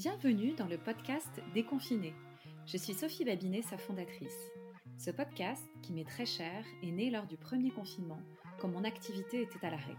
[0.00, 2.14] Bienvenue dans le podcast Déconfiné.
[2.66, 4.52] Je suis Sophie Babinet, sa fondatrice.
[4.96, 8.20] Ce podcast, qui m'est très cher, est né lors du premier confinement,
[8.60, 9.96] quand mon activité était à l'arrêt.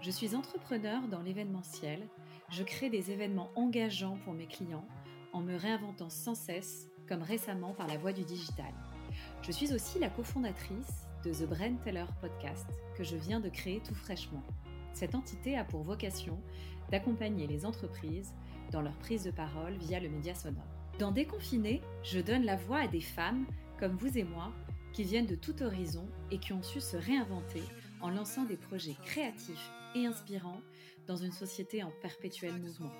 [0.00, 2.08] Je suis entrepreneur dans l'événementiel.
[2.48, 4.88] Je crée des événements engageants pour mes clients
[5.32, 8.74] en me réinventant sans cesse, comme récemment par la voie du digital.
[9.42, 12.66] Je suis aussi la cofondatrice de The Brand Teller Podcast
[12.96, 14.42] que je viens de créer tout fraîchement.
[14.94, 16.42] Cette entité a pour vocation
[16.90, 18.34] d'accompagner les entreprises
[18.70, 20.62] dans leur prise de parole via le média sonore.
[20.98, 23.46] Dans Déconfiné, je donne la voix à des femmes
[23.78, 24.52] comme vous et moi
[24.92, 27.62] qui viennent de tout horizon et qui ont su se réinventer
[28.00, 30.60] en lançant des projets créatifs et inspirants
[31.06, 32.92] dans une société en perpétuel mouvement.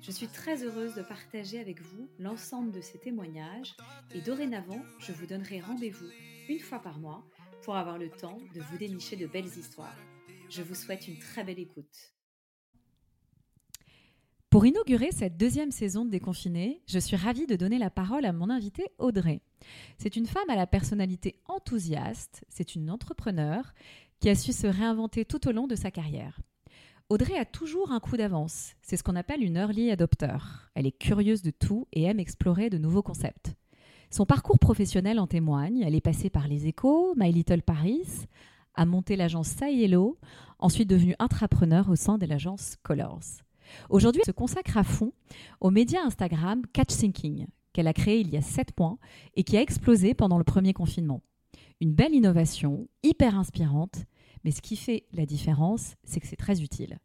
[0.00, 3.76] Je suis très heureuse de partager avec vous l'ensemble de ces témoignages
[4.14, 6.08] et dorénavant, je vous donnerai rendez-vous
[6.48, 7.24] une fois par mois
[7.62, 9.96] pour avoir le temps de vous dénicher de belles histoires.
[10.48, 12.11] Je vous souhaite une très belle écoute.
[14.52, 18.34] Pour inaugurer cette deuxième saison de Déconfiné, je suis ravie de donner la parole à
[18.34, 19.40] mon invitée Audrey.
[19.96, 23.72] C'est une femme à la personnalité enthousiaste, c'est une entrepreneur
[24.20, 26.38] qui a su se réinventer tout au long de sa carrière.
[27.08, 30.36] Audrey a toujours un coup d'avance, c'est ce qu'on appelle une early adopter.
[30.74, 33.54] Elle est curieuse de tout et aime explorer de nouveaux concepts.
[34.10, 38.06] Son parcours professionnel en témoigne, elle est passée par les échos, My Little Paris,
[38.74, 40.18] a monté l'agence Sayello,
[40.58, 43.42] ensuite devenue intrapreneur au sein de l'agence Colors.
[43.90, 45.12] Aujourd'hui, elle se consacre à fond
[45.60, 48.98] au média Instagram Catch Thinking, qu'elle a créé il y a 7 mois
[49.34, 51.22] et qui a explosé pendant le premier confinement.
[51.80, 54.04] Une belle innovation, hyper inspirante,
[54.44, 56.98] mais ce qui fait la différence, c'est que c'est très utile.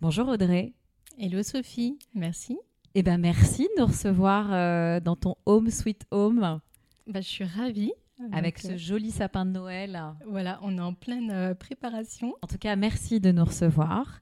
[0.00, 0.72] Bonjour Audrey.
[1.18, 2.58] Hello Sophie, merci.
[2.94, 6.60] Eh ben merci de nous recevoir euh, dans ton home sweet home.
[7.06, 7.92] Bah, je suis ravie.
[8.32, 10.00] Avec ce euh, joli sapin de Noël.
[10.28, 12.34] Voilà, on est en pleine euh, préparation.
[12.42, 14.20] En tout cas, merci de nous recevoir.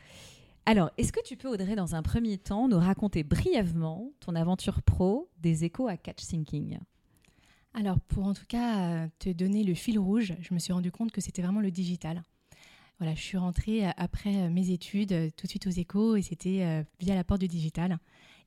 [0.64, 4.80] Alors, est-ce que tu peux, Audrey, dans un premier temps, nous raconter brièvement ton aventure
[4.82, 6.78] pro des échos à Catch Thinking?
[7.74, 11.10] Alors, pour en tout cas te donner le fil rouge, je me suis rendu compte
[11.10, 12.22] que c'était vraiment le digital.
[12.98, 17.16] Voilà, je suis rentrée après mes études tout de suite aux échos et c'était via
[17.16, 17.98] la porte du digital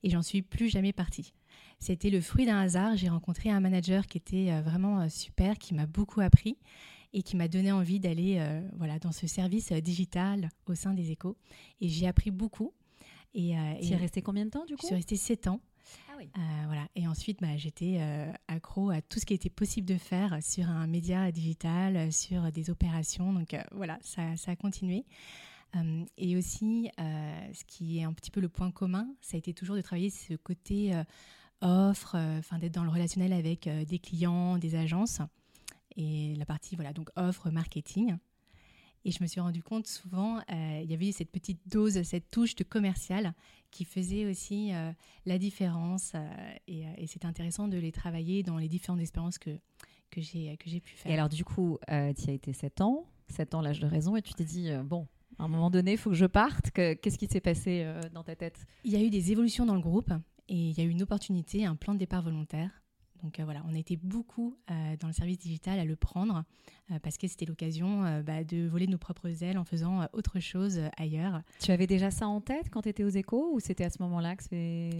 [0.02, 1.34] et j'en suis plus jamais partie.
[1.80, 2.96] C'était le fruit d'un hasard.
[2.96, 6.56] J'ai rencontré un manager qui était vraiment super, qui m'a beaucoup appris
[7.16, 10.92] et qui m'a donné envie d'aller euh, voilà, dans ce service euh, digital au sein
[10.92, 11.34] des échos.
[11.80, 12.74] Et j'ai appris beaucoup.
[13.32, 14.82] Et, euh, tu es resté combien de temps du coup?
[14.82, 15.60] Je suis restée 7 ans.
[16.10, 16.28] Ah oui.
[16.66, 16.86] voilà.
[16.94, 18.00] Et ensuite, bah, j'étais
[18.48, 22.70] accro à tout ce qui était possible de faire sur un média digital, sur des
[22.70, 23.32] opérations.
[23.32, 25.04] Donc voilà, ça, ça, a continué.
[26.18, 29.76] et aussi, ce qui est un petit peu le point commun, ça a été toujours
[29.76, 30.92] de travailler ce côté
[31.60, 35.20] offre, enfin d'être dans le relationnel avec des clients, des agences
[35.96, 38.16] et la partie voilà donc offre marketing.
[39.06, 42.28] Et je me suis rendu compte souvent, euh, il y avait cette petite dose, cette
[42.28, 43.34] touche de commercial
[43.70, 44.90] qui faisait aussi euh,
[45.26, 46.10] la différence.
[46.16, 46.28] Euh,
[46.66, 49.50] et, et c'était intéressant de les travailler dans les différentes expériences que,
[50.10, 51.12] que j'ai pu faire.
[51.12, 54.22] Et alors du coup, tu as été 7 ans, 7 ans l'âge de raison, et
[54.22, 55.06] tu t'es dit, bon,
[55.38, 56.72] à un moment donné, il faut que je parte.
[56.72, 58.66] Qu'est-ce qui s'est passé dans ta tête?
[58.82, 60.10] Il y a eu des évolutions dans le groupe
[60.48, 62.82] et il y a eu une opportunité, un plan de départ volontaire
[63.22, 66.44] donc euh, voilà, on été beaucoup euh, dans le service digital à le prendre
[66.90, 70.80] euh, parce que c'était l'occasion bah, de voler nos propres ailes en faisant autre chose
[70.96, 71.42] ailleurs.
[71.60, 74.02] Tu avais déjà ça en tête quand tu étais aux échos ou c'était à ce
[74.02, 74.44] moment-là que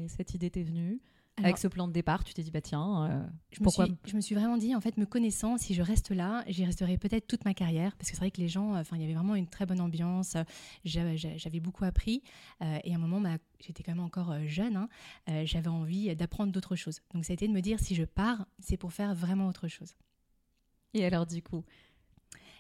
[0.08, 1.00] cette idée t'est venue?
[1.38, 3.98] Avec ce plan de départ, tu t'es dit, bah tiens, euh, je pourquoi me suis,
[4.10, 6.96] Je me suis vraiment dit, en fait, me connaissant, si je reste là, j'y resterai
[6.96, 9.14] peut-être toute ma carrière, parce que c'est vrai que les gens, enfin, il y avait
[9.14, 10.36] vraiment une très bonne ambiance,
[10.84, 12.22] j'avais beaucoup appris,
[12.62, 14.88] euh, et à un moment, bah, j'étais quand même encore euh, jeune, hein,
[15.44, 17.00] j'avais envie d'apprendre d'autres choses.
[17.12, 19.68] Donc ça a été de me dire, si je pars, c'est pour faire vraiment autre
[19.68, 19.94] chose.
[20.94, 21.64] Et alors, du coup,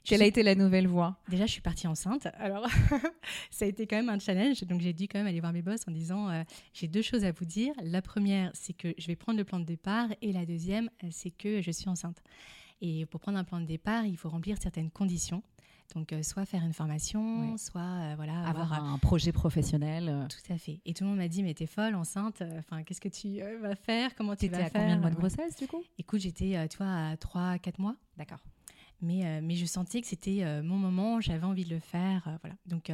[0.06, 2.28] quelle a été la nouvelle voie Déjà, je suis partie enceinte.
[2.38, 2.68] Alors,
[3.50, 4.62] ça a été quand même un challenge.
[4.62, 7.24] Donc, j'ai dû quand même aller voir mes boss en disant euh, j'ai deux choses
[7.24, 7.74] à vous dire.
[7.82, 10.08] La première, c'est que je vais prendre le plan de départ.
[10.22, 12.22] Et la deuxième, euh, c'est que je suis enceinte.
[12.80, 15.42] Et pour prendre un plan de départ, il faut remplir certaines conditions.
[15.94, 20.26] Donc, euh, soit faire une formation, soit voilà, avoir, un projet professionnel.
[20.28, 20.80] Tout à fait.
[20.84, 22.42] Et tout le monde m'a dit, mais t'es folle, enceinte.
[22.58, 24.14] Enfin, qu'est-ce que tu vas faire?
[24.14, 25.82] Comment tu vas faire à combien de mois de grossesse, du coup?
[25.98, 27.96] Écoute, j'étais, tu vois, à 3, 4 mois.
[28.16, 28.40] D'accord.
[29.02, 32.26] Mais, euh, mais je sentais que c'était euh, mon moment, j'avais envie de le faire.
[32.28, 32.56] Euh, voilà.
[32.66, 32.90] Donc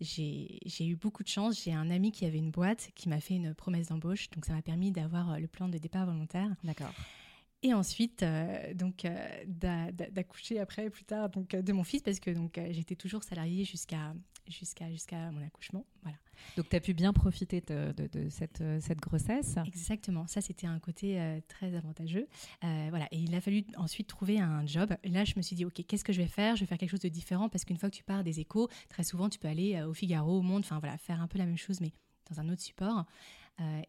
[0.00, 1.62] j'ai eu beaucoup de chance.
[1.62, 4.30] J'ai un ami qui avait une boîte qui m'a fait une promesse d'embauche.
[4.30, 6.50] Donc ça m'a permis d'avoir le plan de départ volontaire.
[6.64, 6.92] D'accord.
[7.64, 8.24] Et ensuite,
[8.74, 9.06] donc
[9.46, 14.14] d'accoucher après, plus tard, donc de mon fils, parce que donc j'étais toujours salariée jusqu'à
[14.48, 15.86] jusqu'à jusqu'à mon accouchement.
[16.02, 16.18] Voilà.
[16.56, 19.56] Donc tu as pu bien profiter de, euh, cette, grossesse.
[19.66, 22.26] Exactement, ça c'était un côté euh, très avantageux.
[22.64, 23.06] Euh, voilà.
[23.10, 24.94] Et il a fallu ensuite trouver un job.
[25.04, 26.56] là, je me suis dit, ok, qu'est-ce que je vais faire?
[26.56, 28.68] Je vais faire quelque chose de différent parce qu'une fois que tu pars des échos,
[28.88, 31.46] très souvent tu peux aller au Figaro, au Monde, enfin voilà, faire un peu la
[31.46, 31.92] même chose, mais
[32.30, 33.04] dans un autre support.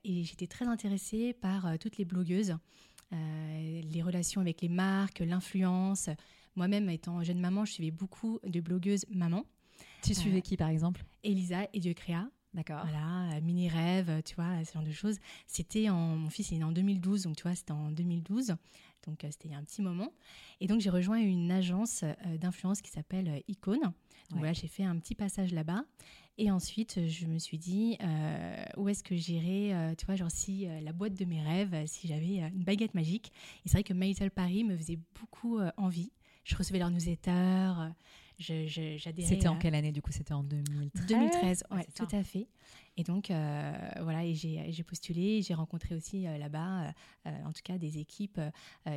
[0.04, 2.56] et j'étais très intéressée par toutes les blogueuses,
[3.12, 6.10] les relations avec les marques, l'influence.
[6.56, 9.45] Moi-même, étant jeune maman, je suivais beaucoup de blogueuses mamans.
[10.03, 11.03] Tu suivais qui, par exemple?
[11.23, 12.29] Elisa et Dieu créa.
[12.53, 12.85] D'accord.
[12.85, 15.17] Voilà, mini rêve, tu vois, ce genre de choses.
[15.47, 18.55] C'était en, mon fils est né en 2012, donc tu vois, c'était en 2012.
[19.07, 20.13] Donc, euh, c'était il y a un petit moment.
[20.61, 23.81] Et donc, j'ai rejoint une agence euh, d'influence qui s'appelle euh, Icône.
[23.81, 25.83] Donc, voilà, j'ai fait un petit passage là-bas.
[26.38, 27.95] Et ensuite, je me suis dit,
[28.77, 32.38] où est-ce que j'irais, tu vois, genre si la boîte de mes rêves, si j'avais
[32.38, 33.31] une baguette magique.
[33.63, 36.11] Et c'est vrai que My Paris me faisait beaucoup envie.
[36.44, 37.91] Je recevais leurs newsletters.
[38.44, 40.12] C'était en quelle année du coup?
[40.12, 42.48] C'était en 2013 2013, ouais, tout à fait.
[42.95, 46.94] Et donc, euh, voilà, et j'ai postulé, j'ai rencontré aussi euh, là-bas,
[47.25, 48.40] euh, en tout cas, des équipes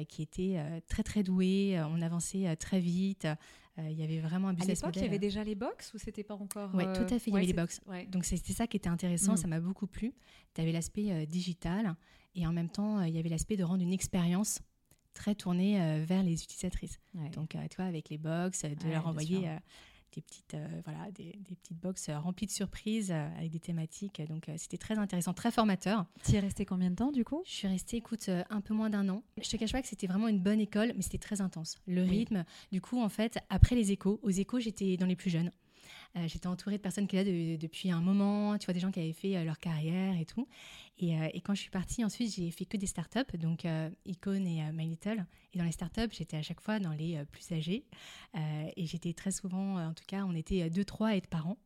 [0.09, 1.81] qui étaient très, très douées.
[1.91, 3.27] On avançait très vite.
[3.79, 5.99] Il y avait vraiment un business À l'époque, il y avait déjà les box ou
[5.99, 7.81] c'était pas encore Oui, tout à fait, il y avait les box.
[8.09, 9.39] Donc, c'était ça qui était intéressant, mm.
[9.39, 10.13] ça m'a beaucoup plu.
[10.55, 11.95] Tu avais l'aspect digital
[12.35, 14.61] et en même temps, il y avait l'aspect de rendre une expérience
[15.17, 17.01] très tournée vers les utilisatrices.
[17.35, 19.49] Donc, tu vois, avec les box, de leur envoyer
[20.17, 24.23] des petites, euh, voilà, des, petites box euh, remplies de surprises euh, avec des thématiques.
[24.29, 26.07] Donc c'était très intéressant, très formateur.
[26.25, 27.43] Tu y es resté combien de temps du coup?
[27.47, 29.23] Je suis restée, écoute, un peu moins d'un an.
[29.41, 31.77] Je te cache pas que c'était vraiment une bonne école, mais c'était très intense.
[31.87, 35.31] Le rythme, du coup, en fait, après les échos, aux échos, j'étais dans les plus
[35.31, 35.51] jeunes.
[36.17, 38.91] Euh, j'étais entourée de personnes qui étaient là depuis un moment, tu vois, des gens
[38.91, 40.49] qui avaient fait euh, leur carrière et tout.
[41.03, 43.67] Euh, et, quand je suis partie, ensuite, j'ai fait que des startups, donc
[44.07, 45.27] Icon et My Little.
[45.53, 47.85] Et dans les startups, j'étais à chaque fois dans les plus âgés.
[48.35, 51.59] et j'étais très souvent, en tout cas, on était deux, trois à être parents.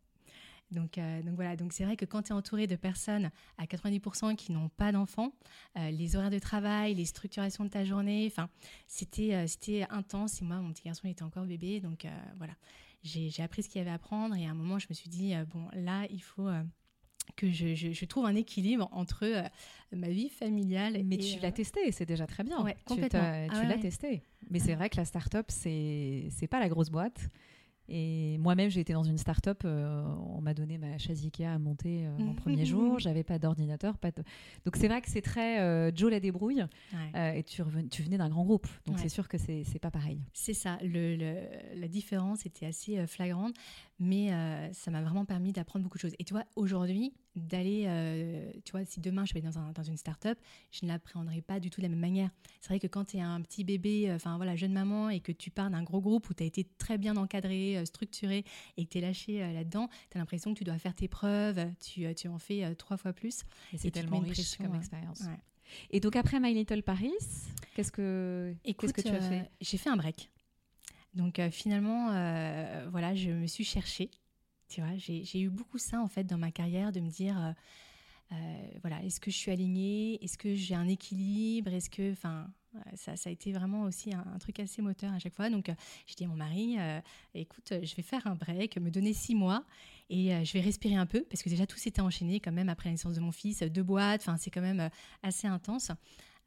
[0.72, 0.98] Donc,
[1.34, 4.68] voilà, donc c'est vrai que quand tu es entouré de personnes à 90% qui n'ont
[4.68, 5.32] pas d'enfants,
[5.76, 8.32] les horaires de travail, les structurations de ta journée,
[8.88, 10.42] c'était c'était intense.
[10.42, 12.04] Et moi, mon petit garçon, il était encore bébé, donc
[12.36, 12.54] voilà
[13.02, 15.08] j'ai appris ce qu'il y avait à apprendre et à un moment, je me suis
[15.08, 16.62] dit, euh, bon, là, il faut euh,
[17.36, 19.42] que je, je, trouve un équilibre entre euh,
[19.92, 22.62] ma vie familiale Mais tu l'as testé, c'est déjà très bien.
[22.62, 23.20] Ouais, complètement.
[23.48, 24.22] Tu, ah l'as testé.
[24.50, 27.28] Mais c'est vrai que la start-up, c'est pas la grosse boîte.
[27.92, 29.62] Et moi-même, j'ai été dans une start-up.
[29.64, 30.04] Euh,
[30.34, 33.00] on m'a donné ma chaise Ikea à monter euh, mon premier jour.
[33.00, 33.98] J'avais pas d'ordinateur.
[33.98, 34.12] Pas
[34.64, 36.64] Donc c'est vrai que c'est très euh, Joe la débrouille.
[37.14, 38.68] et tu, tu venais d'un grand groupe.
[38.86, 40.20] Donc c'est sûr que c'est pas pareil.
[40.32, 40.78] C'est ça.
[40.82, 41.16] Le,
[41.74, 43.54] la différence était assez flagrante.
[43.98, 44.30] Mais
[44.72, 46.14] ça m'a vraiment permis d'apprendre beaucoup de choses.
[46.18, 49.82] Et tu vois, aujourd'hui, d'aller, euh, tu vois, si demain je vais dans, un, dans
[49.82, 50.38] une start-up,
[50.72, 52.30] je ne l'appréhendrai pas du tout de la même manière.
[52.60, 55.20] C'est vrai que quand tu es un petit bébé, euh, enfin voilà, jeune maman, et
[55.20, 58.44] que tu pars d'un gros groupe où tu as été très bien encadré, euh, structuré,
[58.76, 61.64] et que tu es lâché là-dedans, tu as l'impression que tu dois faire tes preuves,
[61.80, 63.44] tu, tu en fais trois fois plus.
[63.72, 65.22] Et c'est tellement riche comme expérience.
[65.90, 67.12] Et donc après My Little Paris,
[67.74, 69.50] qu'est-ce que, qu'est-ce que tu as fait?
[69.60, 70.30] J'ai fait un break.
[71.14, 72.06] Donc finalement,
[72.90, 74.10] voilà, je me suis cherchée.
[74.98, 77.52] J'ai eu beaucoup ça en fait dans ma carrière de me dire, euh,
[78.32, 82.48] euh, voilà, est-ce que je suis alignée, est-ce que j'ai un équilibre, est-ce que, enfin,
[82.94, 85.50] ça, ça, a été vraiment aussi un, truc assez moteur à chaque fois.
[85.50, 85.72] Donc,
[86.06, 87.00] j'ai dit à mon mari, euh,
[87.34, 89.64] écoute, je vais faire un break, me donner six mois
[90.08, 92.88] et je vais respirer un peu parce que déjà tout s'était enchaîné quand même après
[92.88, 94.88] la naissance de mon fils, deux boîtes, c'est quand même
[95.22, 95.90] assez intense.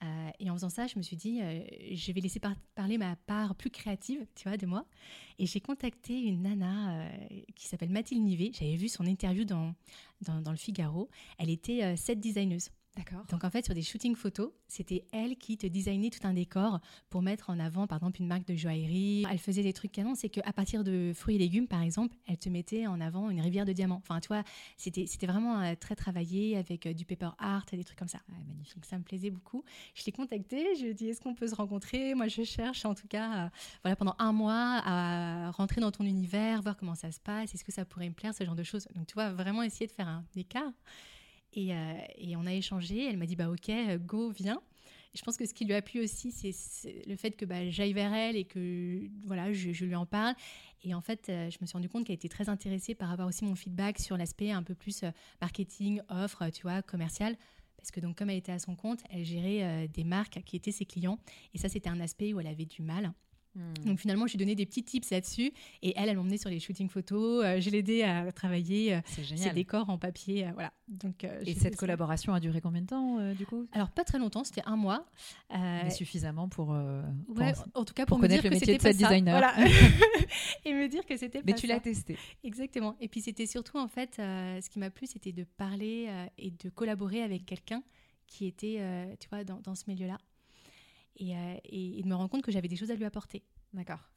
[0.04, 2.42] Euh, et en faisant ça, je me suis dit, euh, je vais laisser
[2.76, 4.86] parler ma part plus créative, tu vois, de moi.
[5.40, 7.10] Et j'ai contacté une nana euh,
[7.56, 8.52] qui s'appelle Mathilde Nivet.
[8.54, 9.74] J'avais vu son interview dans,
[10.22, 11.10] dans, le Figaro.
[11.38, 12.70] Elle était set designeuse.
[12.96, 13.26] D'accord.
[13.32, 16.80] Donc en fait, sur des shootings photos, c'était elle qui te designait tout un décor
[17.10, 19.26] pour mettre en avant, par exemple, une marque de joaillerie.
[19.32, 22.38] Elle faisait des trucs canons, c'est qu'à partir de fruits et légumes, par exemple, elle
[22.38, 24.00] te mettait en avant une rivière de diamants.
[24.04, 24.44] Enfin, tu vois,
[24.78, 28.20] c'était, c'était vraiment euh, très travaillé avec euh, du paper art, des trucs comme ça.
[28.28, 28.76] magnifique.
[28.76, 29.64] Donc ça me plaisait beaucoup.
[29.96, 32.14] Je l'ai contactée, je lui ai dit, est-ce qu'on peut se rencontrer?
[32.14, 33.50] Moi, je cherche en tout cas, euh,
[33.82, 37.64] voilà, pendant un mois à rentrer dans ton univers, voir comment ça se passe, est-ce
[37.64, 38.88] que ça pourrait me plaire, ce genre de choses.
[38.96, 40.72] Donc tu vois, vraiment essayer de faire un écart.
[41.58, 43.06] Euh, et, on a échangé.
[43.06, 43.72] Elle m'a dit bah ok,
[44.06, 44.62] go, viens.
[45.14, 47.94] je pense que ce qui lui a plu aussi, c'est le fait que bah, j'aille
[47.94, 50.36] vers elle et que voilà, je, lui en parle.
[50.84, 53.28] Et en fait, euh, je me suis rendu compte qu'elle était très intéressée par avoir
[53.28, 57.38] aussi mon feedback sur l'aspect un peu plus euh, marketing, offre, tu vois, commercial.
[57.78, 60.72] Parce que donc, comme elle était à son compte, elle gérait des marques qui étaient
[60.72, 61.20] ses clients.
[61.54, 63.12] Et ça, c'était un aspect où elle avait du mal.
[63.56, 63.86] Hmm.
[63.86, 65.52] Donc finalement, je lui ai donné des petits tips là-dessus
[65.84, 67.44] et elle, elle m'emmenait sur les shootings photos.
[67.46, 70.48] Euh, je à travailler euh, ses décors en papier.
[70.48, 70.74] Euh, voilà.
[70.88, 73.68] Donc, et cette collaboration a duré combien de temps du coup?
[73.72, 75.06] Alors pas très longtemps, c'était un mois.
[75.52, 79.38] Mais suffisamment pour, ouais, en tout cas pour, connaître le métier de set designer.
[79.38, 79.54] Voilà.
[80.66, 82.18] et me dire que c'était Mais tu l'as testé.
[82.44, 82.96] Exactement.
[83.00, 86.70] Et puis c'était surtout en fait, ce qui m'a plu, c'était de parler et de
[86.70, 87.84] collaborer avec quelqu'un
[88.28, 88.80] qui était,
[89.20, 90.18] tu vois, dans, dans ce milieu-là.
[91.22, 93.44] Euh, et, de me rendre compte que j'avais des choses à lui apporter.
[93.74, 94.12] D'accord.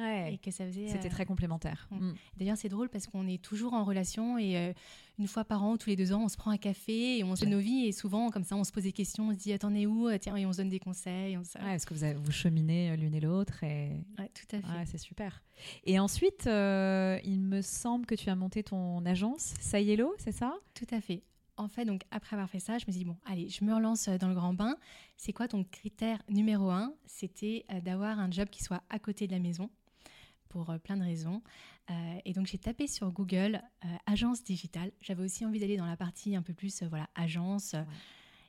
[0.00, 0.88] et que ça faisait.
[0.88, 1.88] C'était très complémentaire.
[1.90, 2.08] Mm.
[2.08, 2.14] Mm.
[2.36, 4.74] D'ailleurs, c'est drôle parce qu'on est toujours en relation et
[5.18, 7.36] une fois par an, tous les deux ans, on se prend un café et on
[7.36, 9.52] se nos vies et souvent comme ça, on se pose des questions, on se dit
[9.52, 10.10] attends, on est où?
[10.18, 11.34] Tiens, et on se donne des conseils.
[11.34, 14.04] est-ce que vous, vous cheminez l'une et l'autre et...
[14.16, 14.86] tout à fait.
[14.86, 15.42] c'est super.
[15.84, 20.54] Et ensuite, il me semble que tu as monté ton agence Sayelo, c'est ça?
[20.74, 21.22] Tout à fait
[21.56, 24.08] en fait, donc après avoir fait ça, je me dis bon, allez, je me relance
[24.08, 24.76] euh, dans le grand bain.
[25.16, 26.94] C'est quoi ton critère numéro un?
[27.06, 29.70] C'était euh, d'avoir un job qui soit à côté de la maison
[30.48, 31.42] pour euh, plein de raisons.
[32.24, 33.60] et donc j'ai tapé sur Google
[34.06, 34.90] agence digitale.
[35.02, 37.74] J'avais aussi envie d'aller dans la partie un peu plus voilà agence.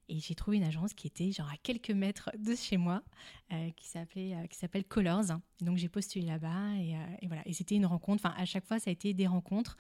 [0.08, 3.04] Et j'ai trouvé une agence qui était genre à quelques mètres de chez moi,
[3.52, 5.26] euh, qui s'appelait, euh, qui s'appelle Colors.
[5.62, 7.42] donc j'ai postulé là-bas et, euh, et, voilà.
[7.48, 8.24] Et c'était une rencontre.
[8.26, 9.78] Enfin, à chaque fois, ça a été des rencontres.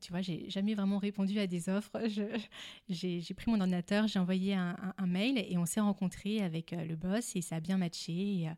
[0.00, 2.00] tu vois, j'ai jamais vraiment répondu à des offres.
[2.88, 7.34] j'ai, pris mon ordinateur, j'ai envoyé un, mail et on s'est rencontrés avec le boss
[7.36, 8.48] et ça a bien matché.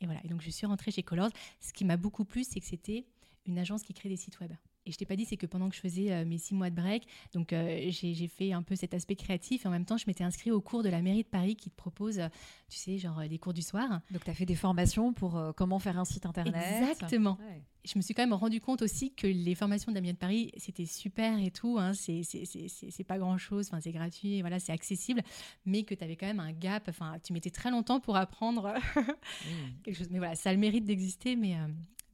[0.00, 0.20] Et voilà.
[0.24, 1.30] Et donc je suis rentrée chez Colors.
[1.60, 3.06] Ce qui m'a beaucoup plu, c'est que c'était
[3.46, 4.52] une agence qui crée des sites web
[4.84, 6.70] et je t'ai pas dit, c'est que pendant que je faisais euh, mes six mois
[6.70, 9.96] de break, donc euh, j'ai fait un peu cet aspect créatif et en même temps,
[9.96, 12.28] je m'étais inscrite au cours de la mairie de Paris qui te propose, euh,
[12.68, 14.00] tu sais, genre les cours du soir.
[14.10, 16.54] Donc, tu as fait des formations pour comment faire un site internet.
[16.90, 17.38] Exactement.
[17.84, 20.18] Je me suis quand même rendu compte aussi que les formations de la mairie de
[20.18, 21.78] Paris, c'était super et tout.
[21.78, 25.22] Hein, c'est pas grand chose, enfin, c'est gratuit, voilà, c'est accessible,
[25.64, 26.84] mais que tu avais quand même un gap.
[26.88, 28.74] Enfin, tu mettais très longtemps pour apprendre
[29.82, 30.08] quelque chose.
[30.10, 31.56] Mais voilà, ça a le mérite d'exister, mais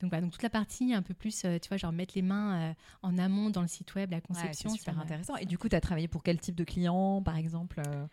[0.00, 2.70] donc, donc toute la partie un peu plus, euh, tu vois, genre mettre les mains
[2.70, 4.70] euh, en amont dans le site web, la conception.
[4.70, 5.36] c'est super intéressant.
[5.36, 8.06] Et du coup, tu as travaillé pour quel type de client, par exemple euh?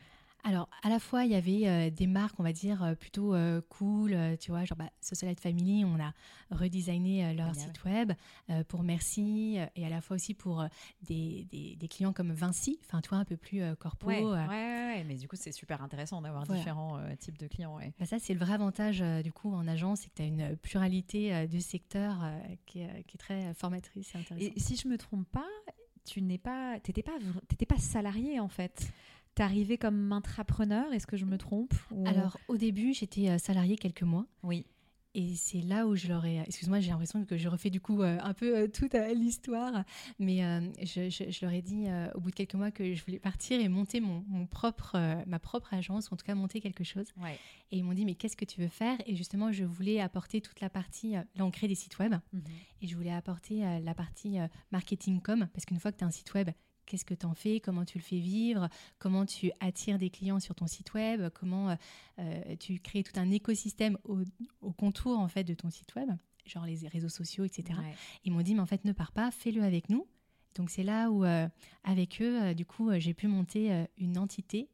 [0.48, 3.34] Alors, à la fois, il y avait euh, des marques, on va dire, euh, plutôt
[3.34, 6.14] euh, cool, tu vois, genre bah, Socialite Family, on a
[6.52, 8.14] redesigné leur site web
[8.68, 10.64] pour Merci, et à la fois aussi pour
[11.02, 14.06] des, des, clients comme Vinci, enfin, tu vois, un peu plus corpo.
[14.06, 14.48] Ouais, ouais,
[15.04, 17.78] mais du coup, c'est super intéressant d'avoir différents types de clients.
[18.00, 20.56] Bah, ça, c'est le vrai avantage, du coup, en agence, c'est que tu as une
[20.58, 22.24] pluralité de secteurs
[22.66, 24.54] qui, est, qui, est très formatrice et intéressante.
[24.56, 25.48] Et si je me trompe pas,
[26.06, 28.92] tu n'es pas, t'étais pas, t'étais pas salarié en fait.
[29.36, 31.74] T'es arrivée comme intrapreneur, est-ce que je me trompe
[32.06, 34.26] Alors, au début, j'étais euh, salariée quelques mois.
[34.44, 34.66] Oui.
[35.18, 36.42] Et c'est là où je leur ai.
[36.42, 39.86] Excuse-moi, j'ai l'impression que je refais du coup euh, un peu euh, toute l'histoire.
[40.20, 40.42] Mais
[40.82, 43.70] je, je, leur ai dit au bout de quelques mois que je voulais partir et
[43.70, 47.08] monter mon, mon propre, ma propre agence, ou en tout cas monter quelque chose.
[47.22, 47.40] Ouais.
[47.72, 48.98] Et ils m'ont dit Mais qu'est-ce que tu veux faire?
[49.06, 51.14] Et justement, je voulais apporter toute la partie.
[51.14, 52.14] là, on crée des sites web.
[52.34, 52.42] Mhm.
[52.82, 54.38] Et je voulais apporter la partie
[54.72, 55.48] marketing com.
[55.54, 56.50] Parce qu'une fois que tu as un site web
[56.86, 60.40] qu'est-ce que tu en fais, comment tu le fais vivre, comment tu attires des clients
[60.40, 61.76] sur ton site web, comment euh,
[62.20, 64.24] euh, tu crées tout un écosystème au,
[64.74, 66.10] contour en fait de ton site web,
[66.46, 67.80] genre les réseaux sociaux, etc.
[68.24, 70.08] Ils m'ont dit mais en fait ne pars pas, fais-le avec nous.
[70.56, 71.48] Donc c'est là où euh,
[71.84, 74.70] avec eux du coup j'ai pu monter une entité.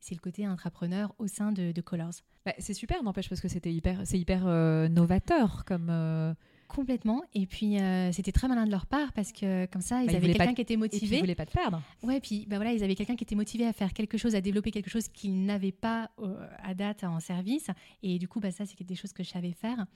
[0.00, 2.12] C'est le côté entrepreneur au sein de, Colors.
[2.44, 4.44] Bah, c'est super, n'empêche parce que c'était hyper, c'est hyper
[4.90, 6.36] novateur comme
[6.74, 7.22] Complètement.
[7.34, 10.16] Et puis, euh, c'était très malin de leur part parce que, comme ça, ils bah,
[10.16, 11.16] avaient quelqu'un qui était motivé.
[11.16, 11.80] ils voulaient pas te perdre.
[12.02, 14.40] Ouais, puis bah, voilà, ils avaient quelqu'un qui était motivé à faire quelque chose, à
[14.40, 17.68] développer quelque chose qu'ils n'avaient pas euh, à date en service.
[18.02, 19.86] Et du coup, bah, ça, c'est des choses que je savais faire.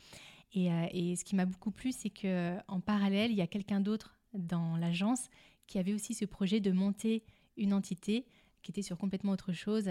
[0.54, 3.80] Et, euh, et ce qui m'a beaucoup plu, c'est qu'en parallèle, il y a quelqu'un
[3.80, 5.28] d'autre dans l'agence
[5.66, 7.24] qui avait aussi ce projet de monter
[7.56, 8.24] une entité
[8.62, 9.88] qui était sur complètement autre chose.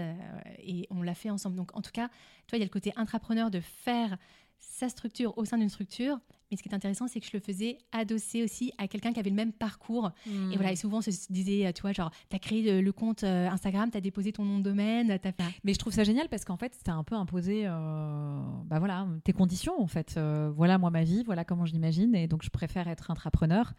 [0.58, 1.56] et on l'a fait ensemble.
[1.56, 2.08] Donc, en tout cas,
[2.46, 4.16] toi, il y a le côté intrapreneur de faire
[4.58, 6.18] sa structure au sein d'une structure.
[6.50, 9.20] Mais ce qui est intéressant, c'est que je le faisais adossé aussi à quelqu'un qui
[9.20, 10.10] avait le même parcours.
[10.26, 13.22] Et voilà, et souvent, on se disait, tu vois, genre, tu as créé le compte
[13.22, 15.34] euh, Instagram, tu as déposé ton nom de domaine, as fait...
[15.64, 18.78] Mais je trouve ça génial parce qu'en fait, tu as un peu imposé, euh, bah
[18.78, 20.14] voilà, tes conditions, en fait.
[20.16, 22.14] Euh, voilà, moi, ma vie, voilà comment je l'imagine.
[22.14, 23.74] Et donc, je préfère être intrapreneur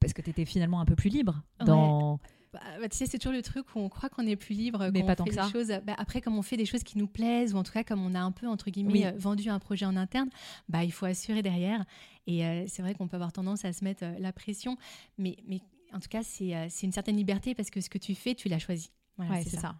[0.00, 2.18] parce que tu étais finalement un peu plus libre dans...
[2.52, 4.90] Bah, bah, tu sais, c'est toujours le truc où on croit qu'on est plus libre,
[4.92, 5.48] mais pas tant que ça.
[5.50, 7.84] Choses, bah, après, comme on fait des choses qui nous plaisent, ou en tout cas
[7.84, 10.30] comme on a un peu entre guillemets euh, vendu un projet en interne,
[10.68, 11.84] bah il faut assurer derrière.
[12.26, 14.76] Et euh, c'est vrai qu'on peut avoir tendance à se mettre euh, la pression,
[15.16, 15.60] mais, mais
[15.92, 18.58] en tout cas, c'est une certaine liberté parce que ce que tu fais, tu l'as
[18.58, 18.90] choisi.
[19.16, 19.76] Voilà, c'est ça.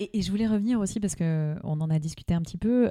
[0.00, 2.88] Et, je voulais revenir aussi parce que on en a discuté un petit peu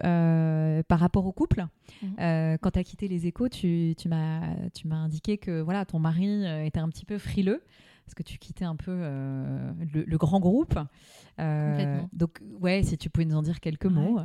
[0.88, 1.66] par rapport au couple.
[2.02, 2.58] Mhm.
[2.62, 4.56] quand tu as quitté les échos, tu, tu m'as
[4.92, 7.62] indiqué que voilà, ton mari était un petit peu frileux
[8.10, 10.80] parce que tu quittais un peu euh, le, grand groupe.
[11.40, 14.20] Euh, donc, ouais, si tu pouvais nous en dire quelques mots.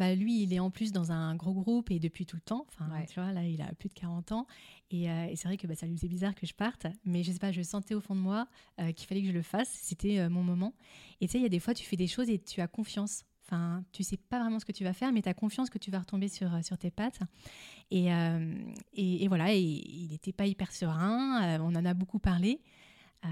[0.00, 0.04] Euh.
[0.10, 2.66] Bah, lui, il est en plus dans un gros groupe et depuis tout le temps.
[2.68, 4.46] Enfin, tu vois, là, il a plus de 40 ans.
[4.90, 6.86] Et, c'est vrai que bah, ça lui faisait bizarre que je parte.
[7.04, 8.48] Mais je sais pas, je sentais au fond de moi
[8.96, 9.70] qu'il fallait que je le fasse.
[9.70, 10.74] C'était mon moment.
[11.20, 12.68] Et tu sais, il y a des fois, tu fais des choses et tu as
[12.68, 13.24] confiance.
[13.46, 15.78] Enfin, tu sais pas vraiment ce que tu vas faire, mais tu as confiance que
[15.78, 17.20] tu vas retomber sur, sur tes pattes.
[17.90, 18.08] Et,
[18.94, 21.60] et, voilà, il n'était pas hyper serein.
[21.60, 22.60] on en a beaucoup parlé.
[23.24, 23.28] Euh,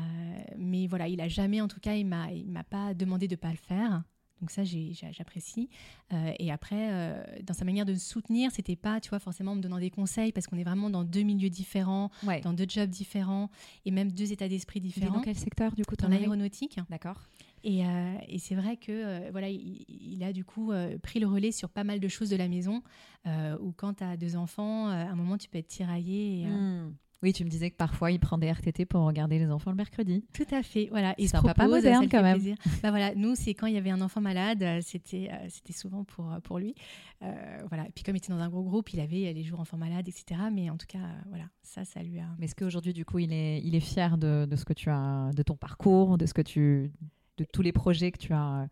[0.59, 3.37] mais voilà, il a jamais, en tout cas, il m'a, il m'a pas demandé de
[3.37, 4.03] pas le faire.
[4.41, 5.69] Donc ça, j'apprécie.
[6.13, 9.57] Euh, et après, euh, dans sa manière de soutenir, c'était pas, tu vois, forcément en
[9.57, 12.11] me donnant des conseils parce qu'on est vraiment dans deux milieux différents,
[12.43, 13.51] dans deux jobs différents
[13.85, 15.17] et même deux états d'esprit différents.
[15.17, 16.79] dans quel secteur du coup Dans l'aéronautique.
[16.91, 17.21] D'accord.
[17.65, 17.81] Et,
[18.29, 21.99] et c'est vrai que voilà, il, a du coup pris le relais sur pas mal
[21.99, 22.83] de choses de la maison.
[23.27, 26.43] où quand tu as deux enfants, à un moment tu peux être tiraillé.
[26.43, 26.95] Et, hmm.
[27.23, 29.77] Oui, tu me disais que parfois il prend des RTT pour regarder les enfants le
[29.77, 30.25] mercredi.
[30.33, 31.15] Tout à fait, voilà.
[31.19, 32.41] C'est un papa moderne quand même.
[32.83, 35.73] Bah voilà, nous c'est quand il y avait un enfant malade, euh, c'était euh, c'était
[35.73, 36.75] souvent pour euh, pour lui.
[37.21, 37.87] voilà.
[37.87, 40.09] Et puis comme il était dans un gros groupe, il avait les jours enfants malades,
[40.09, 40.41] etc.
[40.53, 40.99] Mais en tout cas,
[41.29, 42.27] voilà, ça, ça lui a.
[42.39, 44.89] Mais est-ce qu'aujourd'hui du coup il est il est fier de, de, ce que tu
[44.89, 46.93] as, de ton parcours, de ce que tu,
[47.37, 48.69] de tous les projets que tu as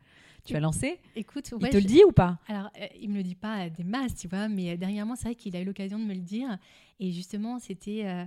[0.47, 2.38] tu as lancé Écoute, il te le dit ou pas?
[2.49, 5.57] Alors, il me le dit pas des masses, tu vois, mais dernièrement, c'est vrai qu'il
[5.57, 6.59] a eu l'occasion de me le dire.
[7.00, 8.07] Et justement, c'était.
[8.07, 8.25] Euh,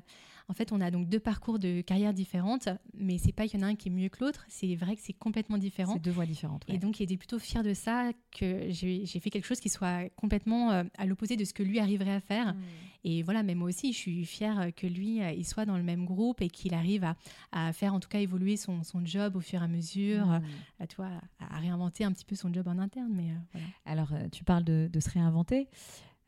[0.50, 3.64] en fait, on a donc deux parcours de carrière différentes, mais c'est pas qu'il y
[3.64, 4.46] en a un qui est mieux que l'autre.
[4.50, 5.94] C'est vrai que c'est complètement différent.
[5.94, 6.64] C'est deux voies différentes.
[6.68, 10.10] Et donc, il était plutôt fier de ça, que j'ai fait quelque chose qui soit
[10.16, 12.54] complètement euh, à l'opposé de ce que lui arriverait à faire.
[12.56, 12.62] Hmm.
[13.04, 15.84] Et voilà, même moi aussi, je suis fière que lui, euh, il soit dans le
[15.84, 17.06] même groupe et qu'il arrive
[17.52, 20.42] à, faire en tout cas évoluer son, job au fur et à mesure, hmm.
[20.80, 23.14] à, toi, à réinventer un petit peu son job en interne.
[23.14, 25.70] Mais Alors, tu parles de, de se réinventer.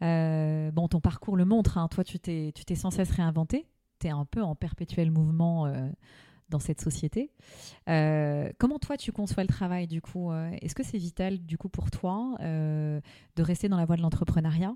[0.03, 1.87] Euh, bon, ton parcours le montre, hein.
[1.87, 3.67] toi tu t'es sans cesse réinventé,
[4.01, 5.89] tu es un peu en perpétuel mouvement euh,
[6.49, 7.31] dans cette société.
[7.87, 11.69] Euh, comment toi tu conçois le travail du coup Est-ce que c'est vital du coup
[11.69, 13.01] pour toi de
[13.37, 14.75] rester dans la voie de l'entrepreneuriat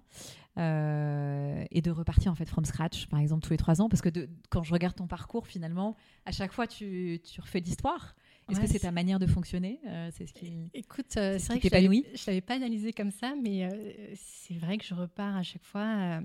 [0.58, 3.90] et de repartir en fait from scratch par exemple tous les trois ans?
[3.90, 4.10] Parce que
[4.50, 8.16] quand je regarde ton parcours finalement, à chaque fois tu, tu refais l'histoire.
[8.52, 10.70] Est-ce que c'est ta manière de fonctionner euh, C'est ce qui.
[10.74, 14.56] Écoute, euh, c'est vrai que je ne l'avais pas analysé comme ça, mais euh, c'est
[14.56, 16.20] vrai que je repars à chaque fois.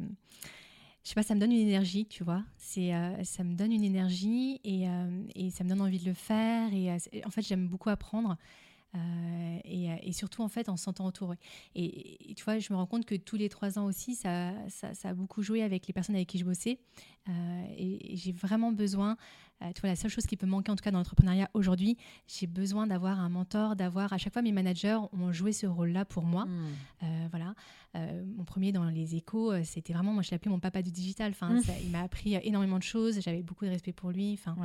[1.03, 2.43] Je sais pas, ça me donne une énergie, tu vois.
[2.59, 2.93] C'est,
[3.25, 4.87] ça me donne une énergie et,
[5.35, 6.73] et, ça me donne envie de le faire.
[6.75, 6.91] Et
[7.25, 8.37] en fait, j'aime beaucoup apprendre.
[9.65, 11.39] et, et, surtout en fait en se sentant entouré.
[11.75, 14.93] Et, tu vois, je me rends compte que tous les trois ans aussi, ça, ça,
[14.93, 16.79] ça a beaucoup joué avec les personnes avec qui je bossais.
[17.79, 19.17] et, j'ai vraiment besoin
[19.63, 21.97] euh, tu vois, la seule chose qui peut manquer, en tout cas dans l'entrepreneuriat aujourd'hui,
[22.27, 24.13] j'ai besoin d'avoir un mentor, d'avoir.
[24.13, 26.47] À chaque fois, mes managers ont joué ce rôle-là pour moi.
[26.47, 26.67] Hmm.
[27.03, 27.55] Euh, voilà.
[27.97, 30.91] Euh, mon premier dans les échos, c'était vraiment, moi, je l'ai appelé mon papa du
[30.91, 31.33] digital.
[31.33, 31.63] Enfin, hmm.
[31.83, 33.21] il m'a appris énormément de choses.
[33.21, 34.33] J'avais beaucoup de respect pour lui.
[34.35, 34.57] Enfin,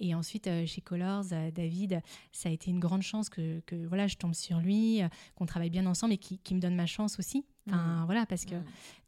[0.00, 2.00] Et ensuite, chez Colors, David,
[2.32, 5.00] ça a été une grande chance que, que voilà, je tombe sur lui,
[5.34, 7.44] qu'on travaille bien ensemble et qui, qui, me donne ma chance aussi.
[7.68, 8.04] Enfin, hmm.
[8.06, 8.56] voilà, parce que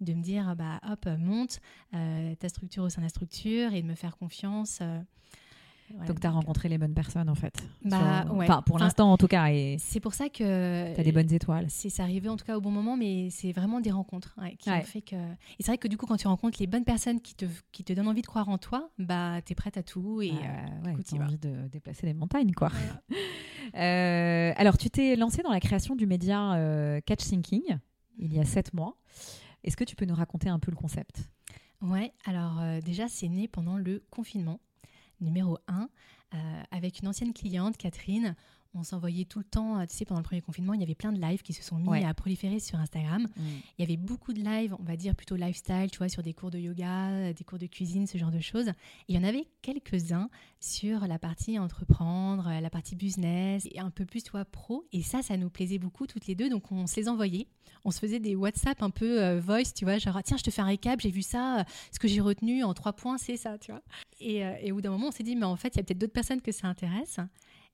[0.01, 1.61] de me dire, bah, hop, monte
[1.93, 4.81] ta structure au sein de la structure et de me faire confiance.
[6.07, 7.55] Donc, tu as rencontré les bonnes personnes, en fait.
[7.85, 9.49] Bah, Enfin, pour l'instant, en tout cas.
[9.51, 10.95] Et c'est pour ça que.
[10.95, 11.67] Tu as des bonnes étoiles.
[11.69, 14.83] C'est arrivé, en tout cas, au bon moment, mais c'est vraiment des rencontres qui ont
[14.83, 15.17] fait que.
[15.17, 17.85] Et c'est vrai que, du coup, quand tu rencontres les bonnes personnes qui te, qui
[17.85, 20.23] te donnent envie de croire en toi, bah, tu es prête à tout.
[20.23, 20.38] Et bah,
[20.87, 22.71] euh, tu as envie de déplacer les montagnes, quoi.
[23.75, 27.79] Euh, alors, tu t'es lancé dans la création du média euh, Catch Thinking
[28.18, 28.96] il y a sept mois.
[29.62, 31.29] Est-ce que tu peux nous raconter un peu le concept?
[31.81, 34.61] Ouais, alors déjà, c'est né pendant le confinement
[35.20, 35.88] numéro 1,
[36.35, 38.37] euh, avec une ancienne cliente, Catherine.
[38.74, 40.94] On s'envoyait tout le temps, euh, tu sais, pendant le premier confinement, il y avait
[40.94, 43.22] plein de lives qui se sont mis à proliférer sur Instagram.
[43.22, 43.42] Mm.
[43.78, 46.34] Il y avait beaucoup de lives, on va dire plutôt lifestyle, tu vois, sur des
[46.34, 48.72] cours de yoga, euh, des cours de cuisine, ce genre de choses.
[49.08, 50.28] il y en avait quelques-uns
[50.60, 54.87] sur la partie entreprendre, la partie business, et un peu plus, tu vois, pro.
[54.92, 57.46] Et ça, ça nous plaisait beaucoup toutes les deux, donc on se les envoyait.
[57.84, 60.62] On se faisait des WhatsApp un peu voice, tu vois, genre, tiens, je te fais
[60.62, 63.72] un récap, j'ai vu ça, ce que j'ai retenu en trois points, c'est ça, tu
[63.72, 63.82] vois.
[64.20, 65.82] Et, et au bout d'un moment, on s'est dit, mais en fait, il y a
[65.82, 67.20] peut-être d'autres personnes que ça intéresse.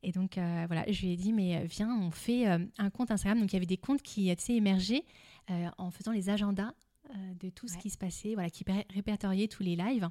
[0.03, 2.91] Et donc, euh, voilà, je lui ai dit, mais euh, viens, on fait euh, un
[2.91, 3.39] compte Instagram.
[3.41, 5.05] Donc, il y avait des comptes qui étaient émergés
[5.79, 6.73] en faisant les agendas
[7.41, 10.09] de tout ce qui se passait, voilà, qui répertoriaient tous les lives.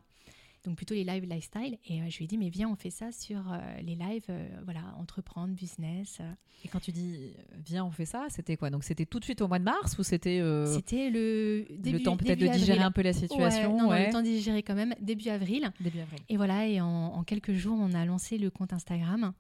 [0.66, 1.78] Donc, plutôt les lives lifestyle.
[1.86, 3.42] Et je lui ai dit, mais viens, on fait ça sur
[3.82, 4.26] les lives,
[4.66, 6.20] voilà, entreprendre, business.
[6.66, 7.32] Et quand tu dis,
[7.66, 8.70] viens, on fait ça, c'était quoi?
[8.70, 10.44] Donc, c'était tout de suite au mois de mars ou c'était.
[10.66, 13.78] C'était le début, Le temps peut-être de digérer un peu la situation.
[13.78, 15.72] non, le temps de digérer quand même, début avril.
[15.80, 16.20] Début avril.
[16.28, 19.32] Et voilà, et en, en quelques jours, on a lancé le compte Instagram.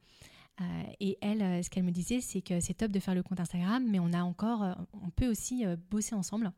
[0.61, 3.23] Euh, et elle, euh, ce qu'elle me disait, c'est que c'est top de faire le
[3.23, 6.51] compte Instagram, mais on a encore, euh, on peut aussi bosser ensemble.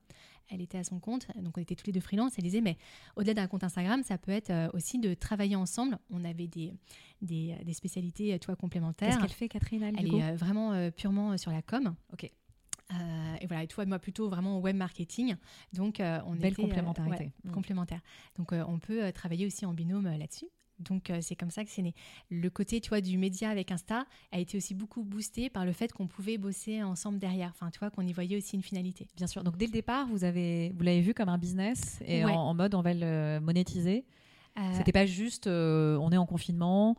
[0.49, 2.33] Elle était à son compte, donc on était tous les deux freelance.
[2.37, 2.77] Elle disait, mais
[3.15, 5.97] au-delà d'un compte Instagram, ça peut être aussi de travailler ensemble.
[6.09, 6.73] On avait des,
[7.21, 9.07] des, spécialités, toi, complémentaires.
[9.07, 11.95] Qu'est-ce qu'elle fait, Catherine Elle, est vraiment purement sur la com.
[12.11, 12.25] Ok.
[12.25, 15.37] et voilà, et toi, moi plutôt vraiment web marketing.
[15.71, 17.31] Donc, on Belle complémentarité.
[17.45, 17.51] Mm.
[17.51, 18.01] Complémentaire.
[18.35, 20.49] Donc, on peut travailler aussi en binôme là-dessus.
[20.81, 21.93] Donc euh, c'est comme ça que c'est né.
[22.29, 25.73] Le côté, tu vois, du média avec Insta a été aussi beaucoup boosté par le
[25.73, 27.51] fait qu'on pouvait bosser ensemble derrière.
[27.53, 29.07] Enfin, tu vois, qu'on y voyait aussi une finalité.
[29.15, 29.43] Bien sûr.
[29.43, 32.75] Donc dès le départ, vous avez, vous l'avez vu comme un business et en, mode
[32.75, 34.05] on va le monétiser.
[34.57, 34.61] Euh...
[34.73, 36.97] C'était pas juste, euh, on est en confinement,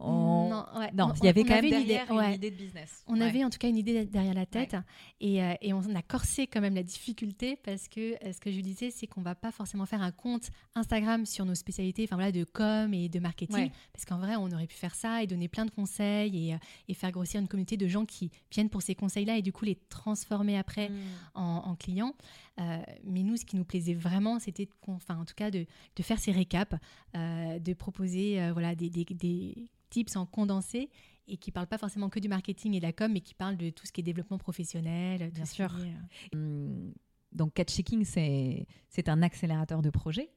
[0.00, 3.04] Non, il y avait quand même derrière une, idée, de business.
[3.06, 4.76] On avait en tout cas une idée derrière la tête
[5.20, 8.50] et, euh, et, on a corsé quand même la difficulté parce que euh, ce que
[8.50, 12.16] je disais, c'est qu'on va pas forcément faire un compte Instagram sur nos spécialités, enfin
[12.16, 15.26] voilà, de com et de marketing, parce qu'en vrai, on aurait pu faire ça et
[15.26, 18.70] donner plein de conseils et, euh, et, faire grossir une communauté de gens qui viennent
[18.70, 20.94] pour ces conseils-là et du coup les transformer après hmm.
[21.34, 22.14] en, clients.
[22.58, 26.18] mais nous, ce qui nous plaisait vraiment, c'était, enfin en tout cas, de, de faire
[26.18, 26.76] ces récaps,
[27.14, 30.90] de proposer voilà des, des, des tips en condensé
[31.28, 33.34] et qui ne parlent pas forcément que du marketing et de la com, mais qui
[33.34, 35.30] parlent de tout ce qui est développement professionnel.
[35.30, 35.72] Bien sûr.
[35.78, 36.92] Euh, hum,
[37.32, 40.30] donc, Catch c'est un accélérateur de projet.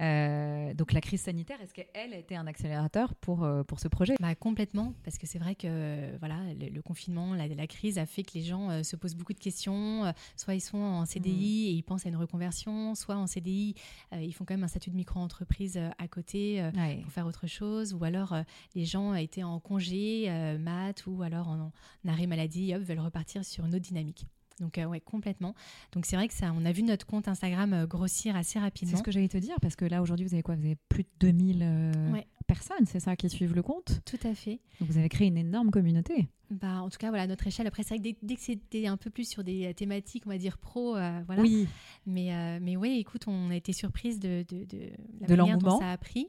[0.00, 3.88] Euh, donc la crise sanitaire, est-ce qu'elle a été un accélérateur pour, euh, pour ce
[3.88, 4.14] projet?
[4.20, 8.22] Bah, Complètement, parce que c'est vrai que voilà, le, confinement, la, la, crise a fait
[8.22, 10.12] que les gens euh, se posent beaucoup de questions.
[10.36, 11.68] soit ils sont en CDI mmh.
[11.68, 13.74] et ils pensent à une reconversion, soit en CDI,
[14.12, 16.62] ils font quand même un statut de micro-entreprise à côté
[17.02, 18.34] pour faire autre chose, ou alors
[18.74, 21.72] les gens étaient en congé, mat, ou alors en,
[22.04, 24.26] en arrêt maladie, hop, veulent repartir sur une autre dynamique.
[24.60, 25.54] Donc euh, ouais, complètement.
[25.92, 28.92] Donc c'est vrai que ça, on a vu notre compte Instagram euh, grossir assez rapidement.
[28.92, 30.54] C'est ce que j'allais te dire parce que là aujourd'hui vous avez quoi?
[30.54, 34.00] Vous avez plus de 2000 euh, personnes, c'est ça, qui suivent le compte?
[34.04, 34.60] Tout à fait.
[34.80, 36.28] Donc vous avez créé une énorme communauté.
[36.50, 37.68] Bah, en tout cas, voilà, notre échelle.
[37.68, 40.38] Après, c'est vrai que dès, que c'était un peu plus sur des thématiques, on va
[40.38, 41.42] dire pro, voilà.
[41.42, 41.68] Oui.
[42.06, 45.78] Mais, mais oui, écoute, on a été surprise de, de, de la de manière dont
[45.78, 46.26] ça a pris.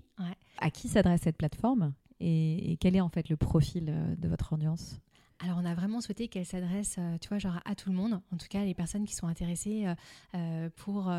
[0.60, 1.94] À qui s'adresse cette plateforme?
[2.20, 5.02] Et, et, quel est en fait le profil de votre audience?
[5.44, 8.22] Alors, on a vraiment souhaité qu'elle s'adresse, euh, tu vois, genre à tout le monde,
[8.32, 9.96] en tout cas les personnes qui sont intéressées euh,
[10.36, 11.12] euh, pour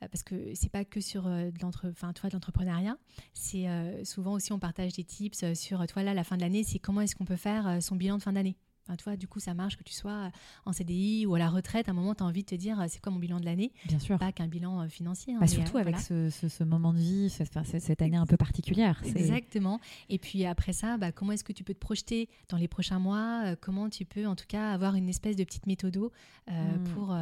[0.00, 2.96] parce que c'est pas que sur de l'entrepreneuriat,
[3.34, 3.66] c'est
[4.02, 7.02] souvent aussi on partage des tips sur, toi là, la fin de l'année, c'est comment
[7.02, 8.56] est-ce qu'on peut faire son bilan de fin d'année.
[8.94, 10.30] Enfin, du coup, ça marche que tu sois
[10.64, 11.88] en CDI ou à la retraite.
[11.88, 13.72] À un moment, tu as envie de te dire, c'est quoi mon bilan de l'année?
[13.86, 14.18] Bien sûr.
[14.18, 15.34] Pas qu'un bilan financier.
[15.34, 19.02] Hein, bah, surtout avec ce, moment de vie, cette, année un peu particulière.
[19.04, 19.80] Exactement.
[20.08, 22.98] Et puis après ça, bah, comment est-ce que tu peux te projeter dans les prochains
[22.98, 23.56] mois?
[23.60, 26.84] Comment tu peux, en tout cas, avoir une espèce de petite méthode hmm.
[26.94, 27.16] pour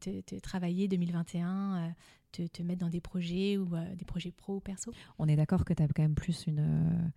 [0.00, 1.94] te, travailler 2021
[2.32, 4.92] te, te, mettre dans des projets ou des projets pro ou perso?
[5.18, 7.12] On est d'accord que tu as quand même plus une,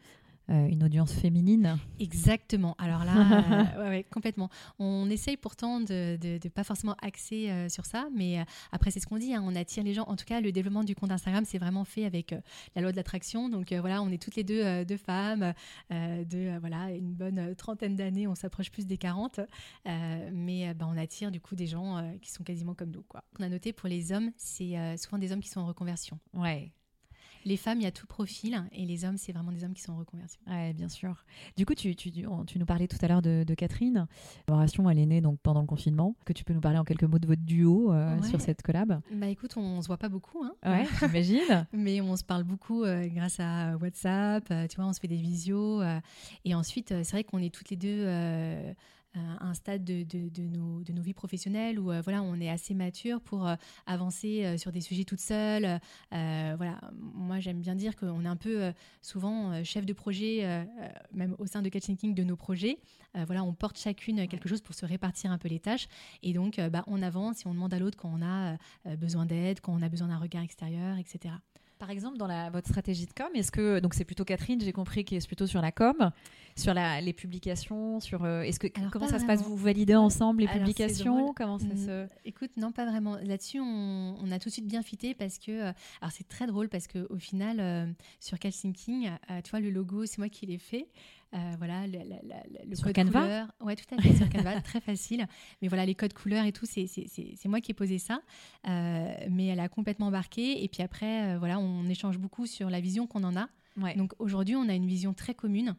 [0.50, 1.78] euh, une audience féminine.
[2.00, 2.76] Exactement.
[2.80, 4.50] Alors là, euh, ouais, complètement.
[4.80, 9.08] On essaye pourtant de ne pas forcément axer euh, sur ça, mais après, c'est ce
[9.08, 10.04] qu'on dit, hein, on attire les gens.
[10.04, 12.34] En tout cas, le développement du compte Instagram, c'est vraiment fait avec
[12.76, 13.50] la loi de l'attraction.
[13.50, 15.54] Donc voilà, on est toutes les deux deux femmes
[15.90, 19.42] de voilà, une bonne trentaine d'années, on s'approche plus des 40,
[20.32, 23.04] mais bah, on attire du coup des gens qui sont quasiment comme nous.
[23.04, 23.24] Quoi.
[23.40, 26.20] On a noté pour les hommes, c'est souvent des hommes qui sont en reconversion.
[26.34, 26.72] Ouais
[27.46, 29.82] les femmes, il y a tout profil, et les hommes, c'est vraiment des hommes qui
[29.82, 30.40] sont en reconversion.
[30.48, 31.26] Oui, bien sûr.
[31.56, 34.08] Du coup, tu, tu, tu nous parlais tout à l'heure de, Catherine.
[34.46, 36.16] Collaboration, elle est née donc pendant le confinement.
[36.26, 39.02] Que tu peux nous parler en quelques mots de votre duo euh, sur cette collab?
[39.12, 40.44] Bah écoute, on, se voit pas beaucoup.
[40.44, 40.54] Hein.
[40.66, 41.66] Ouais, j'imagine.
[41.74, 44.46] Mais on se parle beaucoup euh, grâce à WhatsApp.
[44.52, 45.82] Euh, tu vois, on se fait des visios.
[46.46, 48.06] et ensuite, c'est vrai qu'on est toutes les deux
[49.16, 52.74] un stade de, de, nos, de, nos, vies professionnelles où euh, voilà, on est assez
[52.74, 55.80] mature pour euh, avancer euh, sur des sujets toutes seules.
[56.12, 60.68] voilà, moi j'aime bien dire qu'on est un peu souvent chef de projet,
[61.14, 62.78] même au sein de Catching King, de nos projets.
[63.14, 65.88] voilà, on porte chacune quelque chose pour se répartir un peu les tâches.
[66.24, 68.58] Et donc, bah, on avance et on demande à l'autre quand on a
[68.96, 71.34] besoin d'aide, quand on a besoin d'un regard extérieur, etc.
[71.80, 74.74] Par exemple, dans la, votre stratégie de com, est-ce que donc c'est plutôt Catherine, j'ai
[74.74, 76.12] compris, qui est plutôt sur la com,
[76.56, 79.44] sur la, les publications, sur euh, est-ce que comment ça se passe?
[79.44, 81.34] Vous validez ensemble les publications?
[81.34, 83.16] Comment ça se Écoute, non, pas vraiment.
[83.24, 86.70] Là-dessus, on, a tout de suite bien fité parce que euh, alors c'est très drôle
[86.70, 87.86] parce que au final, euh,
[88.20, 89.10] sur Cal Thinking,
[89.44, 90.88] tu vois le logo, c'est moi qui l'ai fait.
[91.34, 92.00] Euh, voilà, le,
[92.68, 93.48] le, sur Canva couleur.
[93.62, 95.28] Ouais, tout à fait, sur Canva, très facile.
[95.62, 96.88] Mais voilà, les codes couleurs et tout, c'est
[97.46, 98.22] moi qui ai posé ça.
[98.68, 100.64] Euh, mais elle a complètement embarqué.
[100.64, 103.48] Et puis après, euh, voilà, on échange beaucoup sur la vision qu'on en a.
[103.96, 105.76] Donc aujourd'hui, on a une vision très commune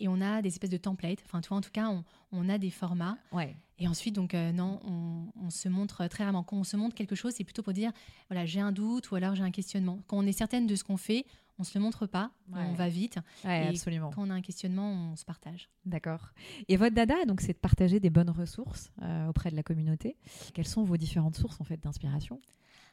[0.00, 1.22] et on a des espèces de templates.
[1.26, 3.18] Enfin, tu vois, en tout cas, on, on a des formats.
[3.32, 3.54] Ouais.
[3.78, 6.42] Et ensuite, donc, non, on, on, se montre très rarement.
[6.42, 7.92] Quand on se montre quelque chose, c'est plutôt pour dire,
[8.28, 10.00] voilà, j'ai un doute ou alors j'ai un questionnement.
[10.06, 11.24] Quand on est certaine de ce qu'on fait,
[11.58, 13.18] on se le montre pas, on va vite.
[13.44, 14.10] et absolument.
[14.10, 15.68] Quand on a un questionnement, on se partage.
[15.84, 16.32] D'accord.
[16.68, 20.16] Et votre dada, donc, c'est de partager des bonnes ressources euh, auprès de la communauté.
[20.54, 22.40] Quelles sont vos différentes sources en fait d'inspiration?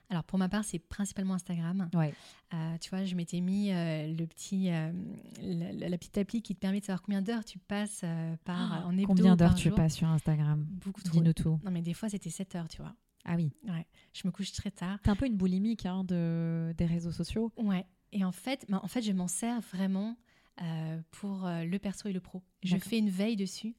[0.09, 1.89] Alors pour ma part, c'est principalement Instagram.
[1.93, 2.13] Ouais.
[2.53, 6.79] Euh, tu vois, je m'étais mis euh, le petit, la, petite appli qui te permet
[6.79, 8.05] de savoir combien d'heures tu passes
[8.43, 11.19] par oh, en hebdo Combien d'heures tu passes sur Instagram Beaucoup trop.
[11.19, 11.59] Dis-nous tout.
[11.63, 12.93] Non mais des fois c'était 7 heures, tu vois.
[13.25, 13.51] Ah oui.
[13.67, 13.85] Ouais.
[14.13, 14.99] Je me couche très tard.
[15.03, 17.51] T'es un peu une boulimique hein, de, des réseaux sociaux.
[17.57, 17.85] Ouais.
[18.11, 20.15] Et en fait, ben, en fait je m'en sers vraiment
[20.61, 22.41] euh, pour euh, le perso et le pro.
[22.63, 23.75] Je fais une veille dessus.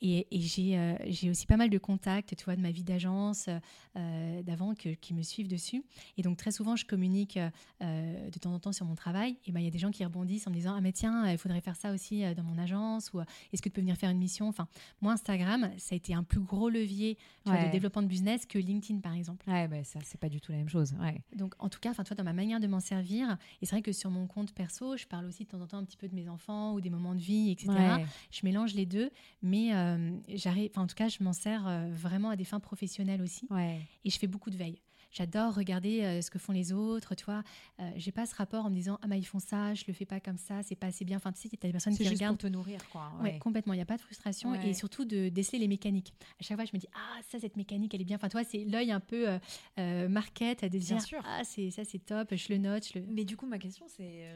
[0.00, 3.48] Et, euh, j'ai aussi pas mal de contacts, tu vois, de ma vie d'agence
[3.96, 5.82] euh, d'avant qui me suivent dessus.
[6.16, 7.38] Et donc très souvent, je communique
[7.82, 9.36] euh, de temps en temps sur mon travail.
[9.46, 11.30] Et ben il y a des gens qui rebondissent en me disant ah mais tiens,
[11.30, 14.10] il faudrait faire ça aussi dans mon agence ou est-ce que tu peux venir faire
[14.10, 14.48] une mission?
[14.48, 14.68] Enfin,
[15.00, 19.00] moi Instagram, ça a été un plus gros levier de développement de business que LinkedIn
[19.00, 19.48] par exemple.
[19.50, 20.94] Ouais, bah, ça c'est pas du tout la même chose.
[21.00, 21.20] Ouais.
[21.34, 23.36] Donc en tout cas, enfin toi dans ma manière de m'en servir.
[23.60, 25.78] Et c'est vrai que sur mon compte perso, je parle aussi de temps en temps
[25.78, 27.72] un petit peu de mes enfants ou des moments de vie, etc.
[28.30, 29.10] Je mélange les deux,
[29.42, 33.22] mais euh, j'arrive, en tout cas, je m'en sers euh, vraiment à des fins professionnelles
[33.22, 33.48] aussi.
[34.04, 34.80] Et je fais beaucoup de veille.
[35.10, 37.42] J'adore regarder euh, ce que font les autres, tu vois.
[37.96, 40.04] j'ai pas ce rapport en me disant ah bah ils font ça, je le fais
[40.04, 41.16] pas comme ça, c'est pas assez bien.
[41.16, 43.10] Enfin tu sais, t'as des personnes qui juste regardent pour te nourrir quoi.
[43.22, 43.72] Ouais, complètement.
[43.72, 46.12] Il y a pas de frustration et surtout de déceler les mécaniques.
[46.38, 48.16] À chaque fois, je me dis ah ça cette mécanique elle est bien.
[48.16, 49.38] Enfin toi c'est l'œil un peu
[49.78, 52.86] market à dire ah c'est ça c'est top, je le note.
[52.86, 53.06] Je le...
[53.08, 54.28] Mais du coup ma question c'est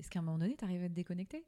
[0.00, 1.44] est-ce qu'à un moment donné tu arrives à te déconnecter?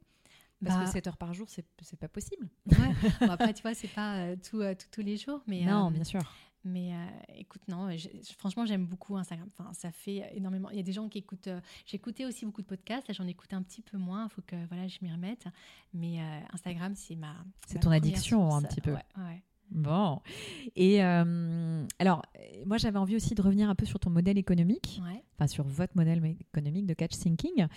[0.63, 2.49] Parce que 7 bah heures par jour, c'est, c'est pas possible.
[2.67, 2.77] Ouais.
[3.29, 5.41] après, tu vois, c'est pas euh, tout, euh, tout, tous les jours.
[5.47, 6.21] Mais, non, euh, bien sûr.
[6.63, 6.91] Mais
[7.35, 7.89] écoute, non,
[8.37, 9.49] franchement, j'aime beaucoup Instagram.
[9.57, 10.69] Enfin, ça fait énormément.
[10.69, 11.49] Il y a des gens qui écoutent.
[11.87, 13.07] J'écoutais aussi beaucoup de podcasts.
[13.07, 14.25] Là, j'en écoute un petit peu moins.
[14.25, 15.47] Il faut que voilà, je m'y remette.
[15.95, 16.19] Mais
[16.53, 17.33] Instagram, c'est ma.
[17.65, 18.91] C'est ton addiction, un petit peu.
[18.91, 19.41] Ouais, ouais.
[19.71, 20.19] Bon.
[20.75, 22.21] Et euh, alors,
[22.65, 25.01] moi, j'avais envie aussi de revenir un peu sur ton modèle économique,
[25.37, 27.67] enfin sur votre modèle économique de catch thinking.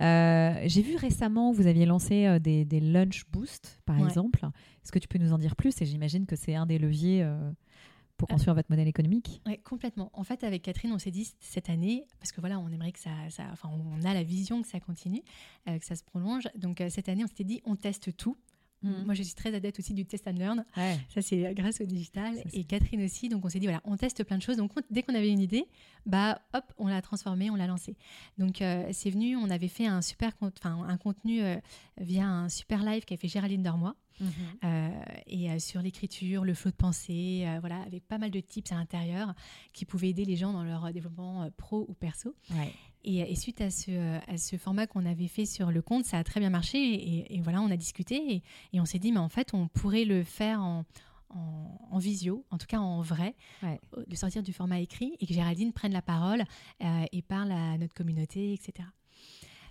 [0.00, 4.44] Euh, j'ai vu récemment, vous aviez lancé euh, des, lunch boosts, par exemple.
[4.82, 5.80] Est-ce que tu peux nous en dire plus?
[5.82, 7.26] Et j'imagine que c'est un des leviers
[8.16, 10.10] pour construire votre modèle économique Oui, complètement.
[10.14, 13.00] En fait, avec Catherine, on s'est dit cette année, parce que voilà, on aimerait que
[13.00, 15.22] ça, ça, enfin, on a la vision que ça continue,
[15.66, 16.48] que ça se prolonge.
[16.56, 18.38] Donc cette année, on s'était dit, on teste tout.
[18.82, 19.04] Mm.
[19.04, 20.64] Moi, je suis très adepte aussi du test and learn.
[21.08, 22.34] Ça, c'est grâce au digital.
[22.52, 23.28] et Catherine aussi.
[23.28, 24.56] Donc, on s'est dit, voilà, on teste plein de choses.
[24.56, 25.66] Donc, dès qu'on avait une idée,
[26.06, 27.96] bah, hop, on l'a transformée, on l'a lancée.
[28.38, 30.32] Donc, euh, c'est venu, on avait fait un super
[30.64, 31.56] un contenu euh,
[32.00, 33.94] via un super live qu'a fait Géraldine Dormois.
[34.20, 34.26] Mm-hmm.
[34.64, 38.76] Euh, et sur l'écriture, le flot de pensée, voilà, avec pas mal de tips à
[38.76, 39.34] l'intérieur
[39.72, 42.34] qui pouvaient aider les gens dans leur développement pro ou perso.
[43.04, 46.24] Et, suite à ce, à ce format qu'on avait fait sur le compte, ça a
[46.24, 47.32] très bien marché.
[47.34, 50.22] Et, voilà, on a discuté et, on s'est dit, mais en fait, on pourrait le
[50.22, 50.84] faire en,
[51.90, 55.72] en, visio, en tout cas en vrai, de sortir du format écrit et que Géraldine
[55.72, 56.42] prenne la parole
[56.82, 58.88] euh, et parle à notre communauté, etc.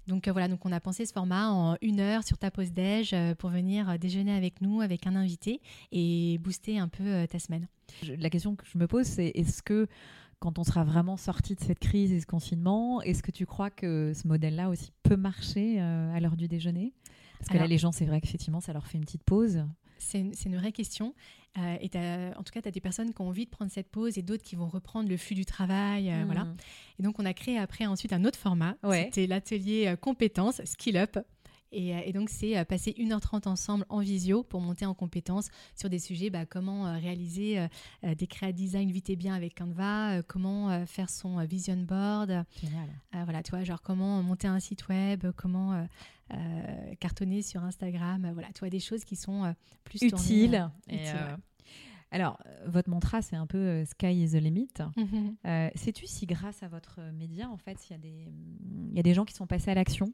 [0.07, 2.71] Donc euh, voilà, donc on a pensé ce format en une heure sur ta pause
[2.71, 7.39] déj euh, pour venir déjeuner avec nous, avec un invité et booster un peu ta
[7.39, 7.67] semaine.
[8.17, 9.87] La question que je me pose, c'est est-ce que
[10.41, 13.69] quand on sera vraiment sorti de cette crise et ce confinement, est-ce que tu crois
[13.69, 16.93] que ce modèle-là aussi peut marcher euh, à l'heure du déjeuner?
[17.37, 19.63] Parce que là, les gens, c'est vrai qu'effectivement, ça leur fait une petite pause.
[19.99, 21.13] C'est une, vraie question.
[21.59, 21.89] Euh, et
[22.35, 24.23] en tout cas, tu as des personnes qui ont envie de prendre cette pause et
[24.23, 26.11] d'autres qui vont reprendre le flux du travail.
[26.11, 26.45] Euh, voilà.
[26.45, 26.55] Mmh.
[26.99, 28.75] Et donc, on a créé après ensuite un autre format.
[28.91, 31.19] C'était l'atelier compétences, Skill Up.
[31.73, 35.89] Euh, et, donc, c'est euh, passer 1h30 ensemble en visio pour monter en compétences sur
[35.89, 37.67] des sujets, bah, comment euh, réaliser
[38.03, 42.45] des créa design vite et bien avec Canva, comment faire son vision board.
[43.13, 45.87] voilà, tu vois, genre comment monter un site web, comment
[46.99, 48.31] cartonner sur Instagram.
[48.33, 49.53] voilà, tu vois, des choses qui sont
[49.83, 50.69] plus utiles.
[52.13, 54.73] Alors, votre mantra, c'est un peu Sky is the limit.
[54.97, 55.77] Mm-hmm.
[55.77, 59.33] Sais-tu si grâce à votre média, en fait, il y, y, a des gens qui
[59.33, 60.13] sont passés à l'action?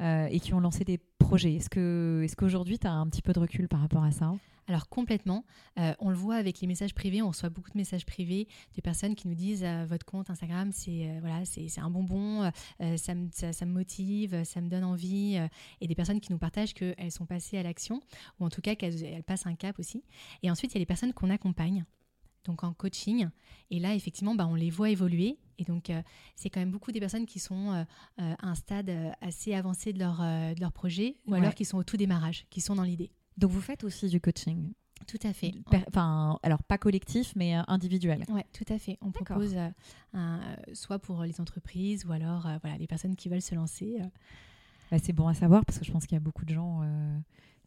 [0.00, 1.54] Euh, et qui ont lancé des projets.
[1.54, 4.32] Est-ce que, est qu'aujourd'hui, tu as un petit peu de recul par rapport à ça
[4.68, 5.44] alors complètement,
[5.80, 8.80] euh, on le voit avec les messages privés, on reçoit beaucoup de messages privés des
[8.80, 13.28] personnes qui nous disent euh, votre compte Instagram c'est voilà c'est un bonbon, ça me,
[13.32, 15.36] ça, me, motive, ça me donne envie
[15.80, 18.00] et des personnes qui nous partagent qu'elles sont passées à l'action
[18.38, 20.04] ou en tout cas qu'elles passent un cap aussi.
[20.44, 21.84] Et ensuite il y a les personnes qu'on accompagne
[22.44, 23.28] donc en coaching.
[23.70, 25.38] Et là, effectivement, bah, on les voit évoluer.
[25.58, 26.02] Et donc, euh,
[26.34, 27.84] c'est quand même beaucoup des personnes qui sont euh,
[28.20, 31.78] euh, à un stade assez avancé de leur, de leur projet ou alors qui sont
[31.78, 33.10] au tout démarrage, qui sont dans l'idée.
[33.36, 34.72] Donc, vous faites aussi du coaching?
[35.06, 35.52] Tout à fait.
[35.88, 38.24] Enfin, alors pas collectif, mais individuel.
[38.28, 38.98] Oui, tout à fait.
[39.00, 39.56] On propose
[40.12, 40.40] un,
[40.74, 43.98] soit pour les entreprises ou alors voilà, les personnes qui veulent se lancer.
[44.92, 46.82] Bah, c'est bon à savoir parce que je pense qu'il y a beaucoup de gens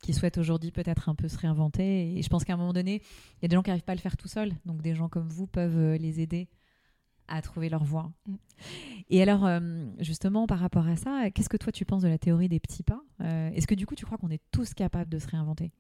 [0.06, 2.16] qui souhaitent aujourd'hui peut-être un peu se réinventer.
[2.16, 3.02] Et je pense qu'à un moment donné,
[3.38, 4.54] il y a des gens qui n'arrivent pas à le faire tout seuls.
[4.66, 6.48] Donc des gens comme vous peuvent euh, les aider
[7.28, 8.12] à trouver leur voie.
[8.28, 8.36] Mm.
[9.10, 12.20] Et alors, euh, justement, par rapport à ça, qu'est-ce que toi tu penses de la
[12.20, 13.02] théorie des petits pas?
[13.22, 15.72] Euh, Est-ce que du coup tu crois qu'on est tous capables de se réinventer?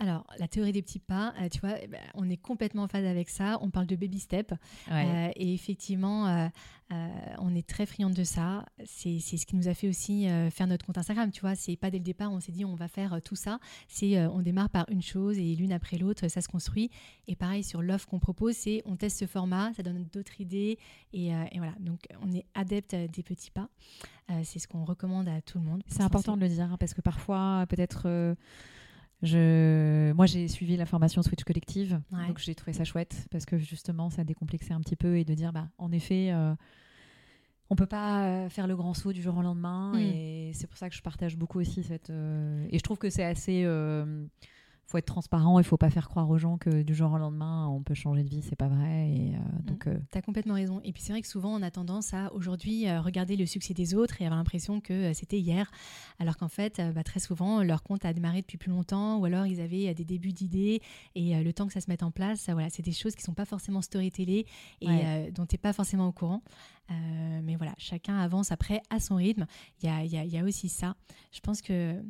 [0.00, 2.88] Alors, la théorie des petits pas, euh, tu vois, eh ben, on est complètement en
[2.88, 3.58] phase avec ça.
[3.60, 4.54] On parle de baby step.
[4.90, 6.48] Euh, et effectivement, euh,
[7.38, 8.64] on est très friande de ça.
[8.86, 11.30] C'est ce qui nous a fait aussi faire notre compte Instagram.
[11.30, 13.60] Tu vois, c'est pas dès le départ, on s'est dit on va faire tout ça.
[13.88, 16.90] C'est on démarre par une chose et l'une après l'autre, ça se construit.
[17.28, 20.78] Et pareil, sur l'offre qu'on propose, c'est on teste ce format, ça donne d'autres idées.
[21.12, 23.68] Et, et, voilà, donc on est adepte des petits pas.
[24.42, 25.82] c'est ce qu'on recommande à tout le monde.
[25.86, 28.34] C'est important de le dire hein, parce que parfois, peut-être
[29.22, 30.12] Je...
[30.12, 34.10] Moi, j'ai suivi la formation Switch Collective, donc j'ai trouvé ça chouette parce que justement,
[34.10, 36.54] ça décomplexait un petit peu et de dire, bah, en effet, euh,
[37.68, 39.92] on peut pas euh, faire le grand saut du jour au lendemain.
[39.94, 39.98] Mm.
[39.98, 42.10] Et c'est pour ça que je partage beaucoup aussi cette.
[42.10, 43.64] Euh, et je trouve que c'est assez
[44.90, 47.68] faut être transparent, il faut pas faire croire aux gens que du jour au lendemain
[47.68, 49.08] on peut changer de vie, c'est pas vrai.
[49.10, 50.80] Et euh, donc, euh, tu as complètement raison.
[50.82, 53.72] Et puis c'est vrai que souvent on a tendance à aujourd'hui euh, regarder le succès
[53.72, 55.70] des autres et avoir l'impression que c'était hier,
[56.18, 59.46] alors qu'en fait bah, très souvent leur compte a démarré depuis plus longtemps ou alors
[59.46, 60.82] ils avaient des débuts d'idées
[61.14, 63.34] et le temps que ça se mette en place, voilà, c'est des choses qui sont
[63.34, 64.46] pas forcément storytellées
[64.80, 66.42] et dont tu n'es pas forcément au courant.
[66.88, 69.46] mais voilà, chacun avance après à son rythme.
[69.82, 70.96] Il y a, y, a, y a aussi ça.
[71.32, 72.02] Je pense que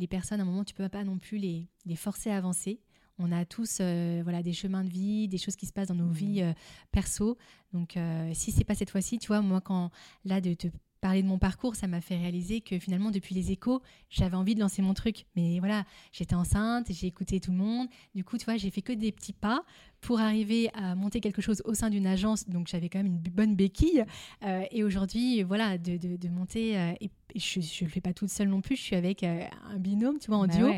[0.00, 2.80] les personnes, à un moment, tu peux pas non plus les, les forcer à avancer.
[3.18, 5.94] On a tous euh, voilà, des chemins de vie, des choses qui se passent dans
[5.94, 6.12] nos mmh.
[6.12, 6.52] vies euh,
[6.90, 7.36] perso.
[7.74, 9.90] Donc, euh, si c'est pas cette fois-ci, tu vois, moi, quand
[10.24, 10.68] là, de te
[11.00, 14.54] parler de mon parcours, ça m'a fait réaliser que finalement, depuis les échos, j'avais envie
[14.54, 15.26] de lancer mon truc.
[15.36, 17.88] Mais voilà, j'étais enceinte, j'ai écouté tout le monde.
[18.14, 19.64] Du coup, tu vois, j'ai fait que des petits pas
[20.00, 22.48] pour arriver à monter quelque chose au sein d'une agence.
[22.48, 24.04] Donc, j'avais quand même une bonne béquille.
[24.44, 26.78] Euh, et aujourd'hui, voilà, de, de, monter.
[26.78, 28.76] Euh, et je ne le fais pas toute seule non plus.
[28.76, 30.68] Je suis avec euh, un binôme, tu vois, en bah duo.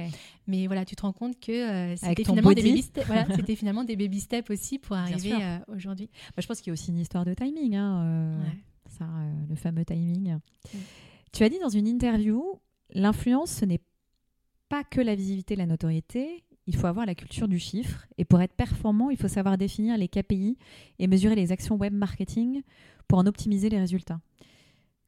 [0.46, 3.85] Mais voilà, tu te rends compte que c'était finalement, des baby steps, voilà, c'était finalement
[3.85, 5.35] des baby steps aussi pour arriver
[5.68, 6.11] aujourd'hui.
[6.37, 7.76] Bah, je pense qu'il y a aussi une histoire de timing.
[7.76, 8.40] Hein,
[9.10, 10.34] euh, le fameux timing.
[10.34, 10.78] Mm.
[11.32, 12.60] Tu as dit dans une interview,
[12.90, 13.80] l'influence, ce n'est
[14.68, 18.06] pas que la visibilité, la notoriété, il faut avoir la culture du chiffre.
[18.18, 20.56] Et pour être performant, il faut savoir définir les KPI
[20.98, 22.62] et mesurer les actions web marketing
[23.08, 24.20] pour en optimiser les résultats.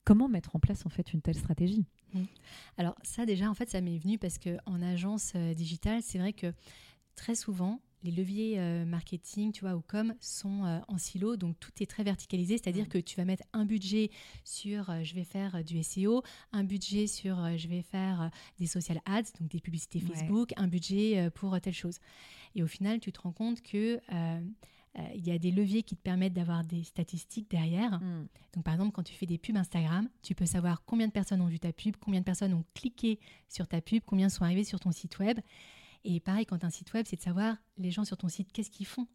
[0.04, 1.87] Comment mettre en place en fait une telle stratégie?
[2.12, 2.24] Mm.
[2.76, 6.18] Alors ça déjà en fait ça m'est venu parce que en agence euh, digitale c'est
[6.18, 6.52] vrai que
[7.16, 11.59] très souvent les leviers euh, marketing, tu vois, ou com, sont euh, en silo, donc
[11.59, 14.11] tout est très verticalisé, c'est-à-dire que tu vas mettre un budget
[14.45, 19.01] sur euh, je vais faire du SEO, un budget sur je vais faire des social
[19.07, 21.99] ads, donc des publicités Facebook, un budget pour telle chose.
[22.55, 24.01] Et au final, tu te rends compte que
[25.14, 28.01] il y a des leviers qui te permettent d'avoir des statistiques derrière.
[28.01, 28.29] Mm.
[28.55, 31.40] Donc, par exemple, quand tu fais des pubs Instagram, tu peux savoir combien de personnes
[31.40, 34.64] ont vu ta pub, combien de personnes ont cliqué sur ta pub, combien sont arrivées
[34.64, 35.40] sur ton site web.
[36.05, 38.53] Et pareil, quand as un site web, c'est de savoir les gens sur ton site,
[38.53, 39.07] qu'est-ce qu'ils font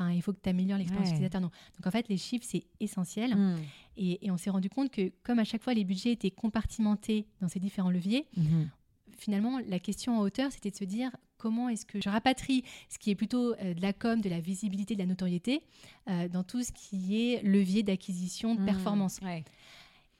[0.00, 1.42] Enfin, il faut que tu améliores l'expérience utilisateur.
[1.42, 1.52] Donc,
[1.84, 3.36] en fait, les chiffres, c'est essentiel.
[3.36, 3.58] Hmm.
[3.98, 7.48] Et, on s'est rendu compte que, comme à chaque fois, les budgets étaient compartimentés dans
[7.48, 8.70] ces différents leviers, mhm.
[9.18, 12.98] finalement, la question en hauteur, c'était de se dire comment est-ce que je rapatrie ce
[12.98, 15.62] qui est plutôt euh, de la com, de la visibilité, de la notoriété,
[16.08, 18.66] euh, dans tout ce qui est levier d'acquisition, de hmm.
[18.66, 19.20] performance.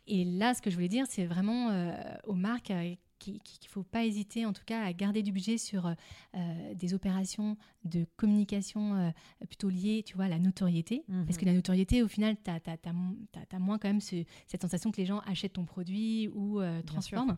[0.07, 1.93] Et là, ce que je voulais dire, c'est vraiment euh,
[2.25, 2.73] aux marques
[3.21, 6.95] qu'il ne faut pas hésiter en tout cas à garder du budget sur euh, des
[6.95, 9.11] opérations de communication euh,
[9.47, 11.05] plutôt liées tu vois, à la notoriété.
[11.07, 11.27] Mhm.
[11.27, 15.07] Parce que la notoriété, au final, tu as, moins quand même cette sensation que les
[15.07, 17.37] gens achètent ton produit ou euh, transforment.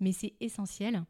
[0.00, 1.04] Mais c'est essentiel.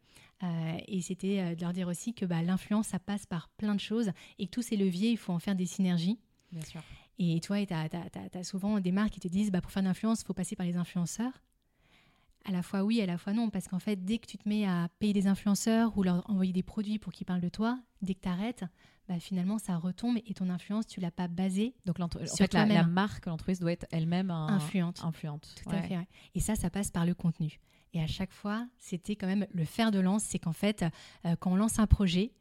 [0.88, 4.10] et c'était de leur dire aussi que bah, l'influence, ça passe par plein de choses
[4.38, 6.18] et que tous ces leviers, il faut en faire des synergies.
[6.50, 6.82] Bien sûr.
[7.18, 10.22] Et toi, tu as, souvent des marques qui te disent bah, pour faire de l'influence,
[10.22, 11.32] il faut passer par les influenceurs
[12.46, 14.48] à la fois oui, à la fois non, parce qu'en fait, dès que tu te
[14.48, 17.78] mets à payer des influenceurs ou leur envoyer des produits pour qu'ils parlent de toi,
[18.02, 18.64] dès que tu arrêtes,
[19.08, 21.74] bah, finalement, ça retombe et ton influence, tu l'as pas basée.
[21.84, 25.02] Donc, en fait, la, marque, l'entreprise doit être elle-même influente.
[25.04, 25.54] influente.
[25.62, 26.08] Tout à fait.
[26.34, 27.60] Et ça, ça passe par le contenu.
[27.92, 30.84] Et à chaque fois, c'était quand même le fer de lance, c'est qu'en fait,
[31.24, 32.32] euh, quand on lance un projet,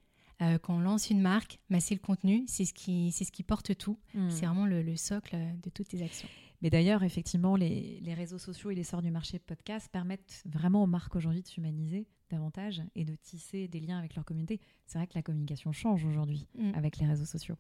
[0.42, 3.32] euh, quand on lance une marque, bah, c'est le contenu, c'est ce qui, c'est ce
[3.32, 3.98] qui porte tout.
[4.14, 4.30] Hmm.
[4.30, 6.28] C'est vraiment le, le, socle de toutes tes actions.
[6.62, 11.16] Mais d'ailleurs, effectivement, les, réseaux sociaux et l'essor du marché podcast permettent vraiment aux marques
[11.16, 14.60] aujourd'hui de s'humaniser davantage et de tisser des liens avec leur communauté.
[14.88, 16.72] C'est vrai que la communication change aujourd'hui mm.
[16.74, 17.56] avec les réseaux sociaux.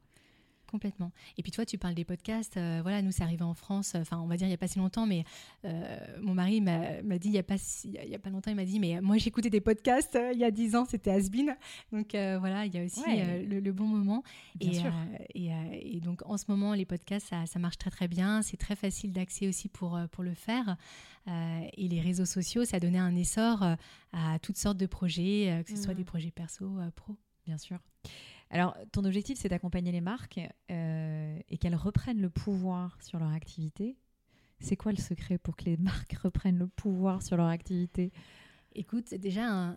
[0.75, 1.13] Complètement.
[1.37, 2.57] Et puis toi, tu parles des podcasts.
[2.57, 3.95] Euh, voilà, nous, c'est arrivé en France.
[3.95, 5.23] Euh, enfin, on va dire il n'y a pas si longtemps, mais
[5.63, 8.57] euh, mon mari m'a dit il n'y a pas il y a pas longtemps, il
[8.57, 11.55] m'a dit mais moi j'écoutais des podcasts il y a dix ans, c'était Asbin.
[11.93, 14.21] Donc voilà, il y a aussi le, bon moment.
[14.55, 14.91] Bien et, sûr.
[15.33, 18.41] Et, donc en ce moment, les podcasts, ça, ça marche très très bien.
[18.41, 20.75] C'est très facile d'accès aussi pour pour le faire.
[21.25, 23.63] et les réseaux sociaux, ça a donné un essor
[24.11, 25.97] à toutes sortes de projets, que ce soit mmh.
[25.97, 27.15] des projets perso, pro.
[27.45, 27.79] Bien sûr.
[28.55, 30.39] Alors, ton objectif, c'est d'accompagner les marques
[30.71, 33.97] euh, et qu'elles reprennent le pouvoir sur leur activité.
[34.61, 38.13] C'est quoi le secret pour que les marques reprennent le pouvoir sur leur activité?
[38.73, 39.75] Écoute, déjà,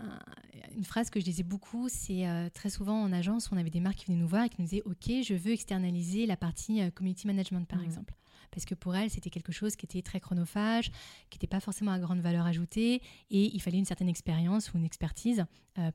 [0.77, 3.81] une phrase que je disais beaucoup, c'est euh, très souvent en agence, on avait des
[3.81, 6.81] marques qui venaient nous voir et qui nous disaient Ok, je veux externaliser la partie
[6.81, 7.85] euh, community management, par mmh.
[7.85, 8.15] exemple.
[8.53, 10.93] Parce que pour elles, c'était quelque chose qui était très chronophage,
[11.31, 14.79] qui n'était pas forcément à grande valeur ajoutée, et il fallait une certaine expérience ou
[14.79, 15.45] une expertise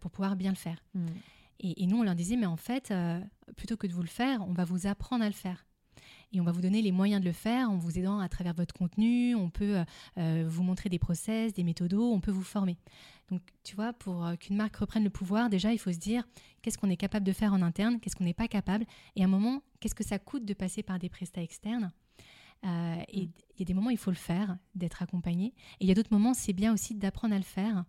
[0.01, 0.83] pour pouvoir bien le faire.
[0.93, 1.07] Mmh.
[1.59, 3.19] Et, nous, on leur disait, mais en fait, euh,
[3.55, 5.65] plutôt que de vous le faire, on va vous apprendre à le faire.
[6.31, 8.53] et on va vous donner les moyens de le faire en vous aidant à travers
[8.53, 9.35] votre contenu.
[9.35, 9.83] On peut
[10.17, 12.77] vous montrer des process, des méthodos, on peut vous former.
[13.29, 16.27] Donc, tu vois, pour qu'une marque reprenne le pouvoir, déjà, il faut se dire
[16.61, 18.85] qu'est-ce qu'on est capable de faire en interne, qu'est-ce qu'on n'est pas capable,
[19.15, 21.91] et à un moment, qu'est-ce que ça coûte de passer par des prestats externes.
[22.63, 23.07] et mm.
[23.13, 25.53] il y a des moments, il faut le faire, d'être accompagné.
[25.79, 27.85] Et il y a d'autres moments, c'est bien aussi d'apprendre à le faire.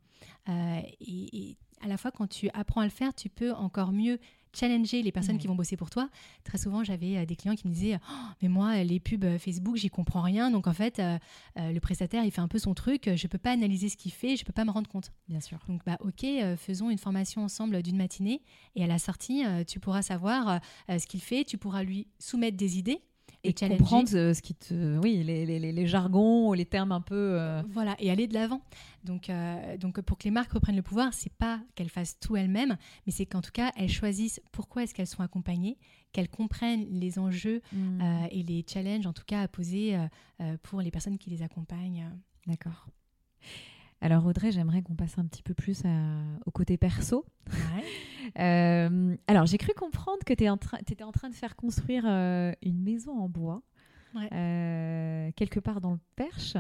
[0.49, 4.19] et, à la fois, quand tu apprends à le faire, tu peux encore mieux
[4.55, 6.09] challenger les personnes qui vont bosser pour toi.
[6.45, 9.39] Très souvent, j'avais euh, des clients qui me disaient oh, Mais moi, les pubs euh,
[9.39, 10.51] Facebook, j'y comprends rien.
[10.51, 11.19] Donc, en fait, euh,
[11.57, 13.03] le prestataire, il fait un peu son truc.
[13.05, 14.37] Je ne peux pas analyser ce qu'il fait.
[14.37, 15.13] Je ne peux pas me rendre compte.
[15.29, 15.59] Bien sûr.
[15.69, 16.25] Donc, bah, OK,
[16.57, 18.43] faisons une formation ensemble d'une matinée.
[18.77, 21.45] Et à la sortie, tu pourras savoir ce qu'il fait.
[21.45, 23.03] Tu pourras lui soumettre des idées
[23.45, 27.63] et, comprendre ce qui te oui les, les, les, jargons les termes un peu euh,
[27.71, 28.63] voilà et aller de l'avant.
[29.05, 32.37] Donc euh, donc pour que les marques reprennent le pouvoir c'est pas qu'elles fassent tout
[32.37, 32.77] elles-mêmes
[33.07, 35.79] mais c'est qu'en tout cas elles choisissent pourquoi est-ce qu'elles sont accompagnées
[36.13, 38.01] qu'elles comprennent les enjeux mmh.
[38.01, 39.97] euh, et les challenges en tout cas à poser
[40.63, 42.11] pour les personnes qui les accompagnent.
[42.47, 42.87] D'accord
[44.05, 45.83] alors Audrey, j'aimerais qu'on passe un petit peu plus
[46.47, 47.25] au côté perso.
[48.39, 52.83] Euh, alors j'ai cru comprendre que tu étais en train de faire construire euh, une
[52.83, 53.63] maison en bois.
[54.33, 56.57] Euh, quelque part dans le Perche.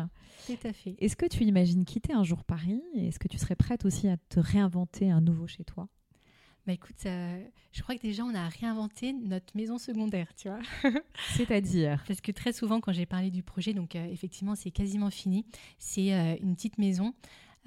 [0.46, 0.94] Tout à fait.
[0.98, 2.82] Est-ce que tu imagines quitter un jour Paris?
[2.94, 5.88] Est-ce que tu serais prête aussi à te réinventer un nouveau chez toi?
[6.66, 7.06] Bah écoute,
[7.74, 10.60] je crois que déjà on a réinventé notre maison secondaire, tu vois.
[11.36, 15.10] C'est-à-dire Parce que très souvent quand j'ai parlé du projet, donc euh, effectivement c'est quasiment
[15.10, 15.44] fini,
[15.78, 17.12] c'est euh, une petite maison.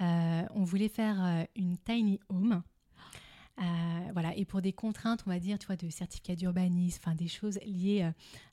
[0.00, 2.62] Euh, on voulait faire une tiny home.
[4.14, 7.28] voilà, et pour des contraintes, on va dire, tu vois, de certificat d'urbanisme, enfin des
[7.28, 8.08] choses liées,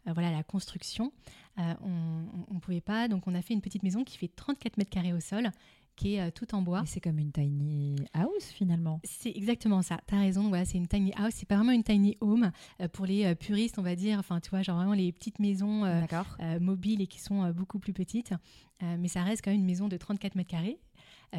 [0.05, 1.13] voilà, à la construction,
[1.57, 3.07] on ne pouvait pas.
[3.07, 5.51] Donc, on a fait une petite maison qui fait 34 mètres carrés au sol,
[5.95, 6.83] qui est euh, tout en bois.
[6.85, 8.99] C'est comme une tiny house finalement.
[9.03, 9.99] C'est exactement ça.
[10.07, 10.49] Tu as raison.
[10.49, 11.33] Voilà, c'est une tiny house.
[11.35, 14.19] C'est pas vraiment une tiny home euh, pour les euh, puristes, on va dire.
[14.19, 15.85] Enfin, tu vois, genre vraiment les petites maisons
[16.59, 18.33] mobiles et qui sont beaucoup plus petites.
[18.81, 20.79] mais ça reste quand même une maison de 34 mètres carrés.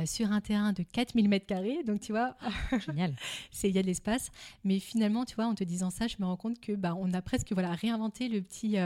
[0.04, 1.82] sur un terrain de 4000 mètres carrés.
[1.84, 2.36] Donc, tu vois,
[2.86, 3.14] génial.
[3.64, 4.30] il y a de l'espace.
[4.64, 7.12] Mais finalement, tu vois, en te disant ça, je me rends compte que bah, on
[7.12, 8.76] a presque voilà réinventé le petit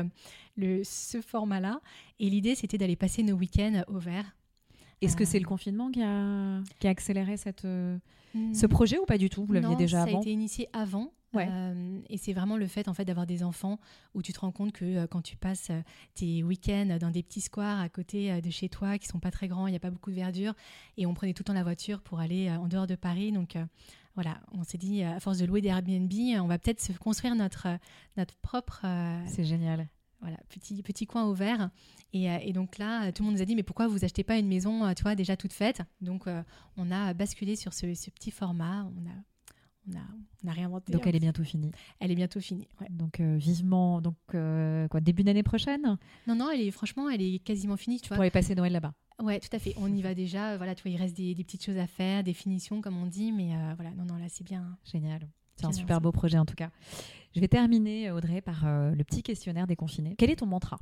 [0.57, 1.81] le ce format-là.
[2.19, 4.35] Et l'idée, c'était d'aller passer nos week-ends au vert
[5.07, 7.99] est-ce que c'est le confinement qui a, qui a accéléré cette, euh,
[8.35, 8.69] ce hmm.
[8.69, 9.45] projet ou pas du tout?
[9.45, 11.13] Vous l'aviez déjà avant Ça a été initié avant.
[11.37, 13.79] Euh, et c'est vraiment le fait en fait d'avoir des enfants
[14.15, 15.71] où tu te rends compte que euh, quand tu passes
[16.17, 19.47] tes week-ends dans des petits squares à côté de chez toi qui sont pas très
[19.47, 20.55] grands, il n'y a pas beaucoup de verdure
[20.97, 23.31] et on prenait tout le temps la voiture pour aller en dehors de Paris.
[23.31, 23.57] Donc
[24.17, 27.37] voilà, on s'est dit à force de louer des Airbnb, on va peut-être se construire
[27.37, 27.69] notre
[28.17, 28.85] notre propre.
[29.29, 29.87] c'est génial.
[30.21, 31.71] Voilà, petit, petit coin ouvert.
[32.13, 34.25] Et, euh, et, donc là, tout le monde nous a dit, mais pourquoi vous achetez
[34.25, 35.83] pas une maison, euh, tu vois, déjà toute faite?
[36.01, 36.43] Donc, euh,
[36.77, 38.85] on a basculé sur ce, ce, petit format.
[38.85, 39.15] On a,
[39.89, 40.03] on a,
[40.45, 40.93] on a réinventé.
[40.93, 41.71] Donc, elle est bientôt finie.
[42.01, 42.69] Elle est bientôt finie.
[42.91, 45.99] Donc, vivement, donc quoi, début d'année prochaine?
[46.27, 48.01] Non, non, elle est franchement, elle est quasiment finie.
[48.01, 48.17] Tu vois.
[48.17, 48.93] Pour aller passer Noël là-bas.
[49.23, 49.75] Ouais, tout à fait.
[49.77, 50.57] On y va déjà.
[50.57, 53.07] Voilà, tu vois, il reste des, des, petites choses à faire, des finitions, comme on
[53.07, 54.77] dit, mais voilà, non, non, là, c'est bien.
[54.85, 55.29] Génial.
[55.61, 56.71] C'est un super beau projet en tout cas.
[57.35, 60.17] Je vais terminer, Audrey, par euh, le petit questionnaire des confinés.
[60.19, 60.79] Quel est ton mantra?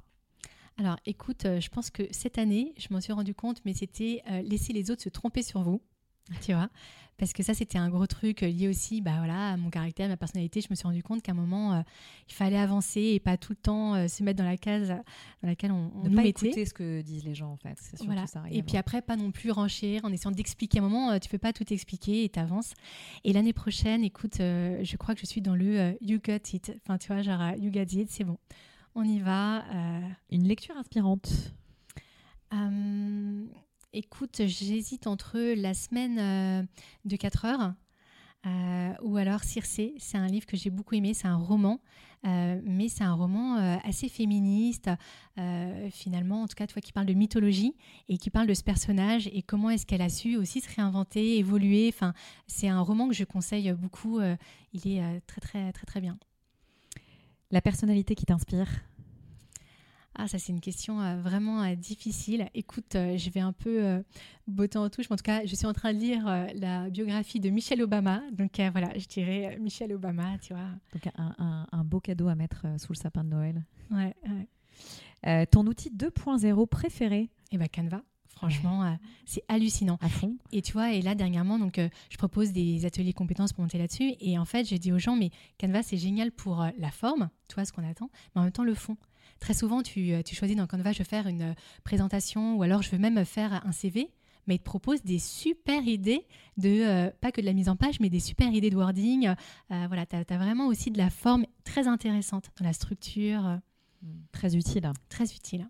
[0.79, 4.23] Alors écoute, euh, je pense que cette année, je m'en suis rendu compte, mais c'était
[4.31, 5.83] euh, laisser les autres se tromper sur vous.
[6.43, 6.69] Tu vois
[7.17, 10.09] Parce que ça, c'était un gros truc lié aussi bah, voilà, à mon caractère, à
[10.11, 10.61] ma personnalité.
[10.61, 11.85] Je me suis rendu compte qu'à un moment,
[12.29, 14.89] il fallait avancer et pas tout le temps se mettre dans la case
[15.43, 16.47] dans laquelle on, on ne pas mettait.
[16.49, 17.79] écouter ce que disent les gens, en fait.
[18.05, 18.25] Voilà.
[18.51, 20.79] et puis après, pas non plus renchérir en essayant d'expliquer.
[20.79, 22.75] À un moment, tu peux pas tout expliquer et tu avances.
[23.25, 26.73] Et l'année prochaine, écoute, je crois que je suis dans le You Got It.
[26.83, 28.39] Enfin, tu vois, genre You Got It, c'est bon
[28.99, 29.65] on y va.
[29.73, 30.09] Euh.
[30.31, 31.53] Une lecture inspirante
[32.53, 33.47] euh,
[33.95, 36.63] Écoute, j'hésite entre La semaine euh,
[37.07, 37.75] de 4 heures
[39.03, 39.95] ou alors Circé.
[39.99, 41.81] C'est un livre que j'ai beaucoup aimé, c'est un roman,
[42.25, 44.89] mais c'est un roman assez féministe,
[45.91, 47.75] finalement, en tout cas, toi qui parle de mythologie
[48.09, 51.37] et qui parle de ce personnage et comment est-ce qu'elle a su aussi se réinventer,
[51.37, 51.91] évoluer.
[51.93, 52.15] Enfin,
[52.47, 54.19] c'est un roman que je conseille beaucoup.
[54.73, 56.17] il est très, très, très, très bien.
[57.51, 58.69] La personnalité qui t'inspire
[60.21, 62.49] ah, ça, c'est une question euh, vraiment euh, difficile.
[62.53, 64.03] Écoute, euh, je vais un peu
[64.49, 65.09] botter en touche.
[65.09, 66.25] Mais en tout cas, je suis en train de lire
[66.57, 68.21] la biographie de Michelle Obama.
[68.33, 70.69] Donc voilà, je dirais Michelle Obama, tu vois.
[70.93, 73.65] Donc un, beau cadeau à mettre sous le sapin de Noël.
[73.93, 75.47] Ouais.
[75.47, 77.31] ton outil 2.0 préféré?
[77.53, 78.03] Eh bien, Canva.
[78.31, 79.99] Franchement, c'est hallucinant.
[80.01, 80.37] À fond.
[80.53, 84.15] Et tu vois, et là, dernièrement, donc, je propose des ateliers compétences pour monter là-dessus.
[84.21, 87.55] Et en fait, je dis aux gens, mais Canva, c'est génial pour la forme, tu
[87.55, 88.97] vois, ce qu'on attend, mais en même temps, le fond.
[89.41, 92.63] Très souvent, tu, euh, tu choisis dans Canva, je veux faire une euh, présentation ou
[92.63, 94.11] alors je veux même faire un CV
[94.49, 96.27] mais il te propose des super idées
[96.57, 99.31] de, euh, pas que de la mise en page, mais des super idées de wording.
[99.69, 103.59] voilà, tu as, vraiment aussi de la forme très intéressante dans la structure.
[104.33, 104.91] Très utile.
[105.11, 105.69] Très utile.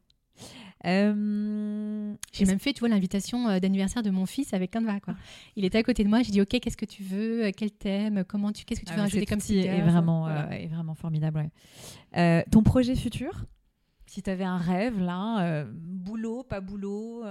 [0.87, 5.01] Euh, j'ai même fait, tu vois, l'invitation d'anniversaire de mon fils avec Canva.
[5.01, 5.17] Quoi.
[5.57, 6.23] Il était à côté de moi.
[6.23, 9.01] J'ai dit, ok, qu'est-ce que tu veux Quel thème Comment tu Qu'est-ce que tu veux
[9.01, 11.51] ah, rajouter comme sticker est vraiment, est vraiment formidable.
[12.13, 13.45] ton projet futur?
[14.09, 17.25] Si tu avais un rêve là, boulot, pas boulot.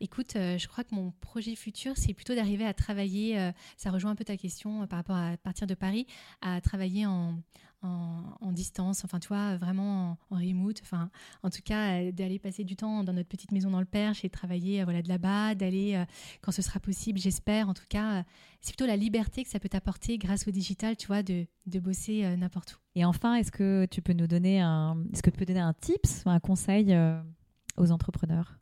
[0.00, 4.16] Écoute, je crois que mon projet futur, c'est plutôt d'arriver à travailler, ça rejoint un
[4.16, 6.06] peu ta question par rapport à partir de Paris,
[6.42, 7.38] à travailler en,
[7.84, 11.10] en, distance, enfin tu vois, vraiment en, remote, enfin
[11.42, 14.24] en tout cas euh, d'aller passer du temps dans notre petite maison dans le Perche
[14.24, 16.04] et travailler euh, voilà, de là-bas, d'aller euh,
[16.40, 18.24] quand ce sera possible, j'espère en tout cas,
[18.60, 21.78] c'est plutôt la liberté que ça peut t'apporter grâce au digital, tu vois, de, de
[21.80, 22.76] bosser n'importe où.
[22.94, 25.74] Et enfin, est-ce que tu peux nous donner un, est-ce que tu peux donner un
[25.74, 26.96] tips un conseil
[27.76, 28.58] aux entrepreneurs?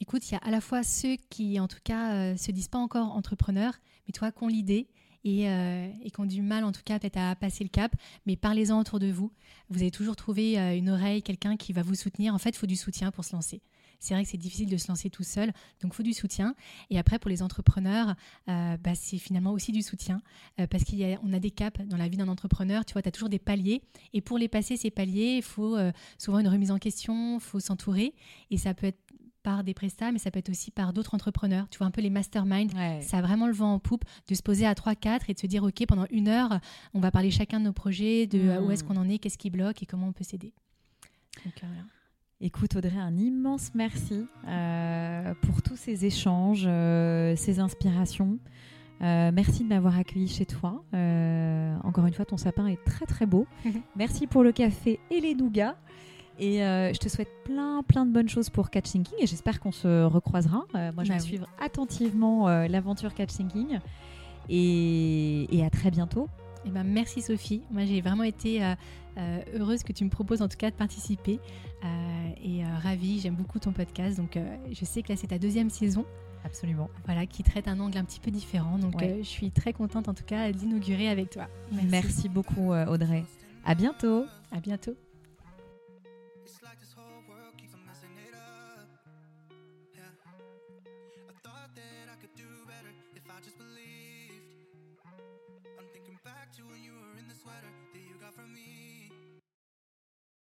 [0.00, 2.78] Écoute, il y a à la fois ceux qui, en tout cas, se disent pas
[2.78, 3.74] encore entrepreneurs,
[4.06, 4.88] mais toi, qui ont l'idée
[5.26, 7.94] euh, et, qui ont du mal en tout cas peut-être à passer le cap,
[8.26, 9.32] mais parlez-en autour de vous.
[9.68, 12.34] Vous allez toujours trouver euh, une oreille, quelqu'un qui va vous soutenir.
[12.34, 13.60] En fait, il faut du soutien pour se lancer.
[14.00, 15.48] C'est vrai que c'est difficile de se lancer tout seul,
[15.82, 16.54] donc il faut du soutien.
[16.88, 18.14] Et après, pour les entrepreneurs,
[18.48, 20.22] euh, bah, c'est finalement aussi du soutien,
[20.70, 22.84] parce qu'on a, a, des caps dans la vie d'un entrepreneur.
[22.84, 25.76] Tu vois, tu as toujours des paliers, et pour les passer, ces paliers, il faut
[26.16, 28.14] souvent une remise en question, il faut s'entourer,
[28.52, 29.02] et ça peut être
[29.48, 31.68] par des prestats, mais ça peut être aussi par d'autres entrepreneurs.
[31.70, 32.68] Tu vois, un peu les masterminds,
[33.00, 35.46] ça a vraiment le vent en poupe de se poser à 3-4 et de se
[35.46, 36.60] dire, OK, pendant une heure,
[36.92, 38.88] on va parler chacun de nos projets, de euh, où est-ce hmm.
[38.88, 40.52] qu'on en est, qu'est-ce qui bloque et comment on peut s'aider.
[41.46, 41.66] Euh,
[42.42, 46.68] Écoute Audrey, un immense merci euh, pour tous ces échanges,
[47.38, 48.38] ces inspirations.
[49.00, 50.84] merci de m'avoir accueilli chez toi.
[50.92, 53.46] encore une fois, ton sapin est très très beau.
[53.96, 55.78] merci pour le café et les nougats.
[56.38, 59.58] Et euh, je te souhaite plein, plein de bonnes choses pour Catch Thinking et j'espère
[59.58, 60.64] qu'on se recroisera.
[60.74, 63.80] Euh, moi, je vais bah suivre attentivement euh, l'aventure Catch Thinking
[64.48, 66.28] et, et, à très bientôt.
[66.64, 67.62] Et eh ben, merci Sophie.
[67.70, 68.60] Moi, j'ai vraiment été
[69.56, 71.40] heureuse que tu me proposes en tout cas de participer
[72.42, 73.20] et ravie.
[73.20, 74.16] J'aime beaucoup ton podcast.
[74.16, 74.36] Donc,
[74.70, 76.04] je sais que là, c'est ta deuxième saison.
[76.44, 76.90] Absolument.
[77.06, 78.76] Voilà, qui traite un angle un petit peu différent.
[78.78, 81.46] Donc, je suis très contente en tout cas d'inaugurer avec toi.
[81.70, 83.24] Merci, merci beaucoup Audrey.
[83.64, 84.24] À bientôt.
[84.50, 84.96] À bientôt.